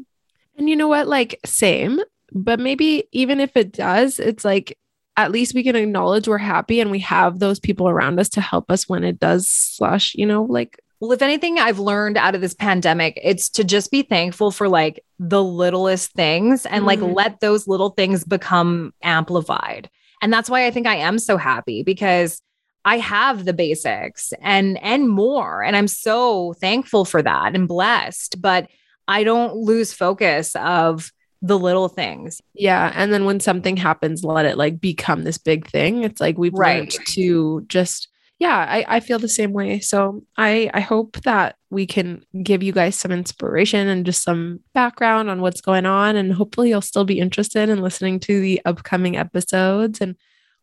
and 0.57 0.69
you 0.69 0.77
know 0.77 0.88
what? 0.88 1.07
Like 1.07 1.40
same. 1.45 2.01
But 2.33 2.59
maybe 2.59 3.05
even 3.12 3.40
if 3.40 3.57
it 3.57 3.73
does 3.73 4.19
it's 4.19 4.45
like 4.45 4.77
at 5.16 5.33
least 5.33 5.55
we 5.55 5.62
can 5.62 5.77
acknowledge 5.77 6.29
we're 6.29 6.38
happy 6.38 6.81
and 6.81 6.90
we 6.90 6.99
have 6.99 7.38
those 7.38 7.59
people 7.59 7.88
around 7.88 8.19
us 8.21 8.29
to 8.31 8.40
help 8.40 8.71
us 8.71 8.88
when 8.88 9.05
it 9.05 9.19
does 9.19 9.49
slash 9.49 10.14
you 10.14 10.27
know 10.27 10.42
like 10.42 10.79
well, 10.99 11.12
if 11.12 11.21
anything 11.21 11.59
I've 11.59 11.79
learned 11.79 12.16
out 12.16 12.35
of 12.35 12.40
this 12.40 12.55
pandemic, 12.55 13.21
it's 13.23 13.51
to 13.51 13.64
just 13.64 13.90
be 13.90 14.03
thankful 14.03 14.51
for 14.51 14.69
like 14.69 15.05
the 15.19 15.42
littlest 15.42 16.12
things 16.12 16.64
and 16.64 16.85
mm 16.85 16.87
like 16.87 17.01
let 17.01 17.40
those 17.40 17.66
little 17.66 17.90
things 17.90 18.25
become 18.25 18.95
amplified. 19.03 19.90
And 20.23 20.33
that's 20.33 20.49
why 20.49 20.66
I 20.66 20.71
think 20.71 20.87
I 20.87 20.97
am 20.97 21.19
so 21.19 21.37
happy 21.37 21.83
because 21.83 22.40
I 22.85 22.99
have 22.99 23.45
the 23.45 23.53
basics 23.53 24.33
and 24.40 24.79
and 24.83 25.09
more. 25.09 25.62
And 25.62 25.77
I'm 25.77 25.88
so 25.88 26.55
thankful 26.55 27.05
for 27.05 27.23
that 27.23 27.55
and 27.55 27.66
blessed, 27.66 28.40
but 28.40 28.71
I 29.09 29.25
don't 29.25 29.57
lose 29.57 29.92
focus 29.92 30.55
of 30.57 31.11
the 31.42 31.59
little 31.59 31.88
things. 31.88 32.40
Yeah, 32.55 32.92
and 32.95 33.12
then 33.12 33.25
when 33.25 33.40
something 33.40 33.77
happens, 33.77 34.25
let 34.25 34.47
it 34.47 34.57
like 34.59 34.81
become 34.81 35.25
this 35.25 35.38
big 35.38 35.69
thing. 35.69 36.03
It's 36.03 36.21
like 36.21 36.38
we've 36.38 36.53
right. 36.55 36.81
learned 36.81 37.07
to 37.09 37.64
just 37.69 38.09
yeah, 38.38 38.66
I, 38.69 38.85
I 38.97 39.01
feel 39.01 39.19
the 39.19 39.29
same 39.29 39.53
way. 39.53 39.81
So 39.81 40.23
I 40.37 40.71
I 40.75 40.81
hope 40.81 41.21
that 41.23 41.57
we 41.71 41.87
can 41.87 42.23
give 42.42 42.62
you 42.62 42.73
guys 42.73 42.97
some 42.97 43.12
inspiration 43.12 43.88
and 43.88 44.05
just 44.05 44.23
some 44.23 44.61
background 44.75 45.31
on 45.31 45.40
what's 45.40 45.61
going 45.61 45.87
on. 45.87 46.16
And 46.16 46.33
hopefully 46.33 46.69
you'll 46.69 46.83
still 46.83 47.05
be 47.05 47.19
interested 47.19 47.69
in 47.69 47.83
listening 47.83 48.21
to 48.21 48.40
the 48.40 48.61
upcoming 48.64 49.16
episodes. 49.16 50.01
And 50.01 50.16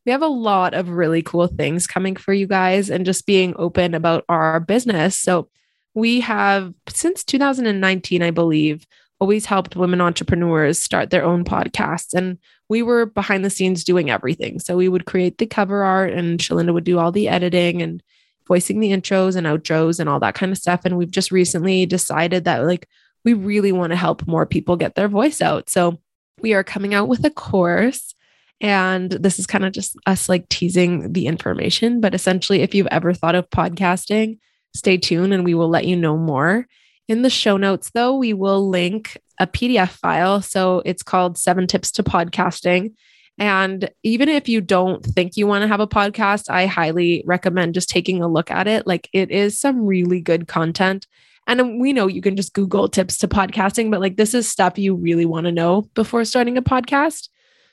we 0.05 0.11
have 0.11 0.21
a 0.21 0.27
lot 0.27 0.73
of 0.73 0.89
really 0.89 1.21
cool 1.21 1.47
things 1.47 1.87
coming 1.87 2.15
for 2.15 2.33
you 2.33 2.45
guys 2.45 2.89
and 2.89 3.05
just 3.05 3.25
being 3.25 3.55
open 3.57 3.95
about 3.95 4.25
our 4.29 4.59
business. 4.59 5.17
So 5.17 5.49
we 5.93 6.19
have 6.21 6.73
since 6.87 7.23
2019, 7.23 8.21
I 8.21 8.31
believe, 8.31 8.85
always 9.19 9.45
helped 9.45 9.75
women 9.75 10.01
entrepreneurs 10.01 10.81
start 10.81 11.09
their 11.09 11.23
own 11.23 11.43
podcasts. 11.43 12.13
And 12.13 12.37
we 12.67 12.81
were 12.81 13.05
behind 13.05 13.45
the 13.45 13.49
scenes 13.49 13.83
doing 13.83 14.09
everything. 14.09 14.59
So 14.59 14.75
we 14.75 14.89
would 14.89 15.05
create 15.05 15.37
the 15.37 15.45
cover 15.45 15.83
art 15.83 16.11
and 16.11 16.39
Shalinda 16.39 16.73
would 16.73 16.83
do 16.83 16.99
all 16.99 17.11
the 17.11 17.29
editing 17.29 17.81
and 17.81 18.03
voicing 18.47 18.79
the 18.79 18.91
intros 18.91 19.35
and 19.35 19.47
outros 19.47 19.99
and 19.99 20.09
all 20.09 20.19
that 20.19 20.35
kind 20.35 20.51
of 20.51 20.57
stuff. 20.57 20.81
And 20.83 20.97
we've 20.97 21.11
just 21.11 21.31
recently 21.31 21.85
decided 21.85 22.43
that 22.45 22.65
like 22.65 22.87
we 23.23 23.33
really 23.33 23.71
want 23.71 23.91
to 23.91 23.95
help 23.95 24.27
more 24.27 24.45
people 24.45 24.75
get 24.75 24.95
their 24.95 25.07
voice 25.07 25.41
out. 25.41 25.69
So 25.69 25.99
we 26.41 26.53
are 26.53 26.63
coming 26.63 26.93
out 26.93 27.07
with 27.07 27.23
a 27.23 27.29
course. 27.29 28.13
And 28.59 29.11
this 29.11 29.39
is 29.39 29.47
kind 29.47 29.65
of 29.65 29.73
just 29.73 29.97
us 30.05 30.27
like 30.27 30.49
teasing 30.49 31.13
the 31.13 31.27
information. 31.27 32.01
But 32.01 32.13
essentially, 32.13 32.61
if 32.61 32.73
you've 32.73 32.87
ever 32.87 33.13
thought 33.13 33.35
of 33.35 33.49
podcasting, 33.49 34.39
stay 34.75 34.97
tuned 34.97 35.33
and 35.33 35.43
we 35.43 35.53
will 35.53 35.69
let 35.69 35.85
you 35.85 35.95
know 35.95 36.17
more. 36.17 36.67
In 37.07 37.21
the 37.21 37.29
show 37.29 37.57
notes, 37.57 37.91
though, 37.93 38.15
we 38.15 38.33
will 38.33 38.69
link 38.69 39.17
a 39.39 39.47
PDF 39.47 39.89
file. 39.89 40.41
So 40.41 40.81
it's 40.85 41.03
called 41.03 41.37
Seven 41.37 41.67
Tips 41.67 41.91
to 41.93 42.03
Podcasting. 42.03 42.93
And 43.37 43.89
even 44.03 44.29
if 44.29 44.47
you 44.47 44.61
don't 44.61 45.03
think 45.03 45.35
you 45.35 45.47
want 45.47 45.63
to 45.63 45.67
have 45.67 45.79
a 45.79 45.87
podcast, 45.87 46.49
I 46.49 46.67
highly 46.67 47.23
recommend 47.25 47.73
just 47.73 47.89
taking 47.89 48.21
a 48.21 48.27
look 48.27 48.51
at 48.51 48.67
it. 48.67 48.85
Like 48.85 49.09
it 49.11 49.31
is 49.31 49.59
some 49.59 49.85
really 49.85 50.21
good 50.21 50.47
content. 50.47 51.07
And 51.47 51.59
um, 51.59 51.79
we 51.79 51.93
know 51.93 52.07
you 52.07 52.21
can 52.21 52.35
just 52.35 52.53
Google 52.53 52.87
tips 52.87 53.17
to 53.17 53.27
podcasting, 53.27 53.91
but 53.91 53.99
like 53.99 54.17
this 54.17 54.33
is 54.33 54.47
stuff 54.47 54.77
you 54.77 54.95
really 54.95 55.25
want 55.25 55.45
to 55.45 55.51
know 55.51 55.89
before 55.93 56.23
starting 56.25 56.57
a 56.57 56.61
podcast. 56.61 57.29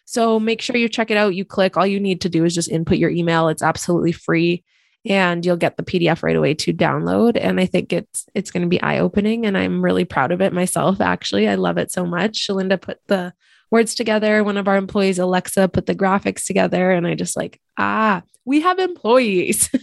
So 0.07 0.41
make 0.41 0.61
sure 0.61 0.77
you 0.77 0.89
check 0.89 1.11
it 1.11 1.17
out. 1.17 1.35
You 1.35 1.45
click, 1.45 1.77
all 1.77 1.87
you 1.87 2.01
need 2.01 2.23
to 2.23 2.29
do 2.29 2.45
is 2.45 2.55
just 2.55 2.71
input 2.71 2.99
your 2.99 3.11
email. 3.11 3.49
It's 3.49 3.63
absolutely 3.63 4.13
free 4.13 4.65
and 5.07 5.45
you'll 5.45 5.57
get 5.57 5.77
the 5.77 5.83
PDF 5.83 6.23
right 6.23 6.37
away 6.37 6.55
to 6.55 6.73
download. 6.73 7.39
And 7.41 7.59
I 7.59 7.67
think 7.67 7.93
it's 7.93 8.27
it's 8.35 8.51
going 8.51 8.63
to 8.63 8.69
be 8.69 8.83
eye 8.83 8.99
opening, 8.99 9.47
and 9.47 9.57
I'm 9.57 9.83
really 9.85 10.05
proud 10.05 10.33
of 10.33 10.41
it 10.41 10.53
myself. 10.53 11.01
Actually, 11.01 11.49
I 11.49 11.55
love 11.55 11.79
it 11.79 11.91
so 11.91 12.05
much. 12.05 12.47
Shalinda 12.47 12.81
put 12.81 12.99
the 13.07 13.33
words 13.71 13.95
together. 13.95 14.45
One 14.45 14.57
of 14.57 14.69
our 14.69 14.77
employees, 14.77 15.19
Alexa, 15.19 15.69
put 15.69 15.87
the 15.87 15.95
graphics 15.95 16.45
together, 16.45 16.91
and 16.91 17.07
I 17.07 17.15
just 17.15 17.37
like 17.37 17.61
ah, 17.79 18.23
we 18.45 18.61
have 18.61 18.79
employees. 18.79 19.71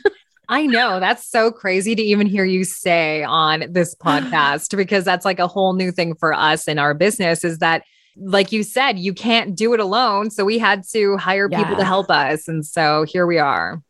I 0.49 0.65
know 0.65 1.01
that's 1.01 1.29
so 1.29 1.51
crazy 1.51 1.93
to 1.93 2.01
even 2.01 2.25
hear 2.25 2.45
you 2.45 2.63
say 2.63 3.23
on 3.23 3.65
this 3.69 3.95
podcast 4.03 4.75
because 4.77 5.03
that's 5.03 5.25
like 5.25 5.39
a 5.39 5.47
whole 5.47 5.73
new 5.73 5.91
thing 5.91 6.15
for 6.15 6.33
us 6.33 6.67
in 6.67 6.79
our 6.79 6.93
business 6.93 7.43
is 7.43 7.57
that 7.59 7.83
like 8.19 8.51
you 8.51 8.63
said 8.63 8.97
you 8.97 9.13
can't 9.13 9.55
do 9.55 9.73
it 9.75 9.79
alone 9.79 10.31
so 10.31 10.43
we 10.43 10.57
had 10.57 10.83
to 10.91 11.17
hire 11.17 11.47
yeah. 11.51 11.61
people 11.61 11.75
to 11.75 11.83
help 11.83 12.09
us 12.09 12.47
and 12.47 12.65
so 12.65 13.03
here 13.03 13.27
we 13.27 13.37
are. 13.37 13.81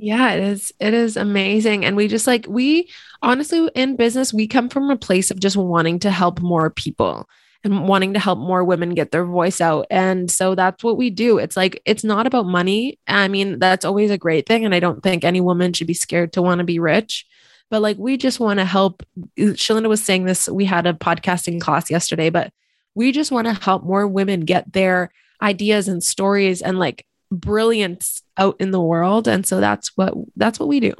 Yeah, 0.00 0.32
it 0.34 0.44
is. 0.44 0.72
It 0.78 0.94
is 0.94 1.16
amazing. 1.16 1.84
And 1.84 1.96
we 1.96 2.06
just 2.06 2.26
like, 2.28 2.46
we 2.48 2.88
honestly, 3.20 3.68
in 3.74 3.96
business, 3.96 4.32
we 4.32 4.46
come 4.46 4.68
from 4.68 4.90
a 4.90 4.96
place 4.96 5.32
of 5.32 5.40
just 5.40 5.56
wanting 5.56 5.98
to 6.00 6.10
help 6.12 6.40
more 6.40 6.70
people 6.70 7.28
and 7.64 7.88
wanting 7.88 8.14
to 8.14 8.20
help 8.20 8.38
more 8.38 8.62
women 8.62 8.94
get 8.94 9.10
their 9.10 9.24
voice 9.24 9.60
out. 9.60 9.86
And 9.90 10.30
so 10.30 10.54
that's 10.54 10.84
what 10.84 10.96
we 10.96 11.10
do. 11.10 11.38
It's 11.38 11.56
like, 11.56 11.82
it's 11.84 12.04
not 12.04 12.28
about 12.28 12.46
money. 12.46 13.00
I 13.08 13.26
mean, 13.26 13.58
that's 13.58 13.84
always 13.84 14.12
a 14.12 14.18
great 14.18 14.46
thing. 14.46 14.64
And 14.64 14.72
I 14.72 14.78
don't 14.78 15.02
think 15.02 15.24
any 15.24 15.40
woman 15.40 15.72
should 15.72 15.88
be 15.88 15.94
scared 15.94 16.32
to 16.34 16.42
want 16.42 16.60
to 16.60 16.64
be 16.64 16.78
rich. 16.78 17.26
But 17.68 17.82
like, 17.82 17.98
we 17.98 18.16
just 18.16 18.38
want 18.38 18.60
to 18.60 18.64
help. 18.64 19.02
Uh, 19.36 19.52
Shalinda 19.58 19.88
was 19.88 20.02
saying 20.02 20.26
this. 20.26 20.48
We 20.48 20.64
had 20.64 20.86
a 20.86 20.94
podcasting 20.94 21.60
class 21.60 21.90
yesterday, 21.90 22.30
but 22.30 22.52
we 22.94 23.10
just 23.10 23.32
want 23.32 23.48
to 23.48 23.52
help 23.52 23.82
more 23.82 24.06
women 24.06 24.42
get 24.42 24.72
their 24.72 25.10
ideas 25.42 25.88
and 25.88 26.02
stories 26.02 26.62
and 26.62 26.78
like 26.78 27.04
brilliance 27.30 28.22
out 28.36 28.56
in 28.58 28.70
the 28.70 28.80
world 28.80 29.28
and 29.28 29.46
so 29.46 29.60
that's 29.60 29.96
what 29.96 30.14
that's 30.36 30.58
what 30.58 30.68
we 30.68 30.80
do 30.80 30.94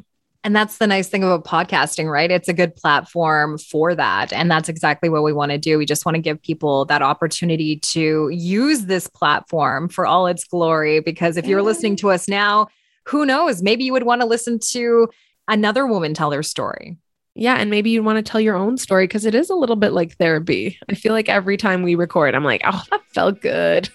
and 0.45 0.55
that's 0.55 0.79
the 0.79 0.87
nice 0.87 1.09
thing 1.09 1.25
about 1.25 1.45
podcasting, 1.45 2.11
right? 2.11 2.31
It's 2.31 2.49
a 2.49 2.53
good 2.53 2.77
platform 2.77 3.59
for 3.59 3.95
that. 3.95 4.33
And 4.33 4.51
that's 4.51 4.69
exactly 4.69 5.09
what 5.09 5.25
we 5.25 5.33
want 5.33 5.51
to 5.51 5.59
do. 5.59 5.79
We 5.79 5.85
just 5.85 6.07
want 6.07 6.15
to 6.15 6.23
give 6.23 6.41
people 6.41 6.85
that 6.87 7.03
opportunity 7.03 7.77
to 7.77 8.29
use 8.33 8.87
this 8.87 9.09
platform 9.09 9.89
for 9.89 10.07
all 10.07 10.27
its 10.27 10.45
glory. 10.45 11.01
Because 11.01 11.37
if 11.37 11.47
you're 11.47 11.63
listening 11.63 11.97
to 11.97 12.11
us 12.11 12.29
now, 12.29 12.69
who 13.05 13.27
knows? 13.27 13.63
Maybe 13.63 13.85
you 13.85 13.93
would 13.93 14.05
want 14.05 14.21
to 14.21 14.27
listen 14.27 14.59
to 14.71 15.09
another 15.49 15.87
woman 15.87 16.15
tell 16.15 16.31
their 16.31 16.43
story. 16.43 16.97
Yeah. 17.39 17.55
And 17.55 17.71
maybe 17.71 17.91
you 17.91 18.03
want 18.03 18.17
to 18.17 18.29
tell 18.29 18.41
your 18.41 18.57
own 18.57 18.77
story 18.79 19.05
because 19.05 19.25
it 19.25 19.35
is 19.35 19.49
a 19.49 19.55
little 19.55 19.77
bit 19.77 19.93
like 19.93 20.17
therapy. 20.17 20.77
I 20.89 20.95
feel 20.95 21.13
like 21.13 21.29
every 21.29 21.57
time 21.57 21.83
we 21.83 21.95
record, 21.95 22.35
I'm 22.35 22.43
like, 22.43 22.63
oh, 22.65 22.83
that 22.91 23.01
felt 23.13 23.41
good. 23.41 23.89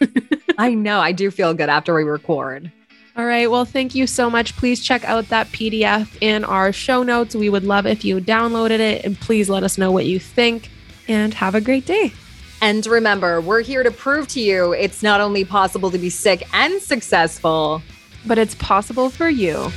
I 0.57 0.73
know. 0.73 0.99
I 0.99 1.11
do 1.11 1.29
feel 1.29 1.53
good 1.53 1.67
after 1.67 1.93
we 1.93 2.03
record. 2.03 2.71
All 3.17 3.25
right. 3.25 3.51
Well, 3.51 3.65
thank 3.65 3.95
you 3.95 4.07
so 4.07 4.29
much. 4.29 4.55
Please 4.55 4.81
check 4.81 5.03
out 5.03 5.27
that 5.27 5.47
PDF 5.47 6.17
in 6.21 6.45
our 6.45 6.71
show 6.71 7.03
notes. 7.03 7.35
We 7.35 7.49
would 7.49 7.65
love 7.65 7.85
if 7.85 8.05
you 8.05 8.21
downloaded 8.21 8.79
it 8.79 9.03
and 9.03 9.19
please 9.19 9.49
let 9.49 9.63
us 9.63 9.77
know 9.77 9.91
what 9.91 10.05
you 10.05 10.19
think 10.19 10.69
and 11.09 11.33
have 11.33 11.53
a 11.53 11.61
great 11.61 11.85
day. 11.85 12.13
And 12.61 12.85
remember, 12.87 13.41
we're 13.41 13.61
here 13.61 13.83
to 13.83 13.91
prove 13.91 14.29
to 14.29 14.39
you 14.39 14.71
it's 14.71 15.03
not 15.03 15.19
only 15.19 15.43
possible 15.43 15.91
to 15.91 15.97
be 15.97 16.09
sick 16.09 16.47
and 16.53 16.81
successful, 16.81 17.81
but 18.25 18.37
it's 18.37 18.55
possible 18.55 19.09
for 19.09 19.27
you. 19.27 19.69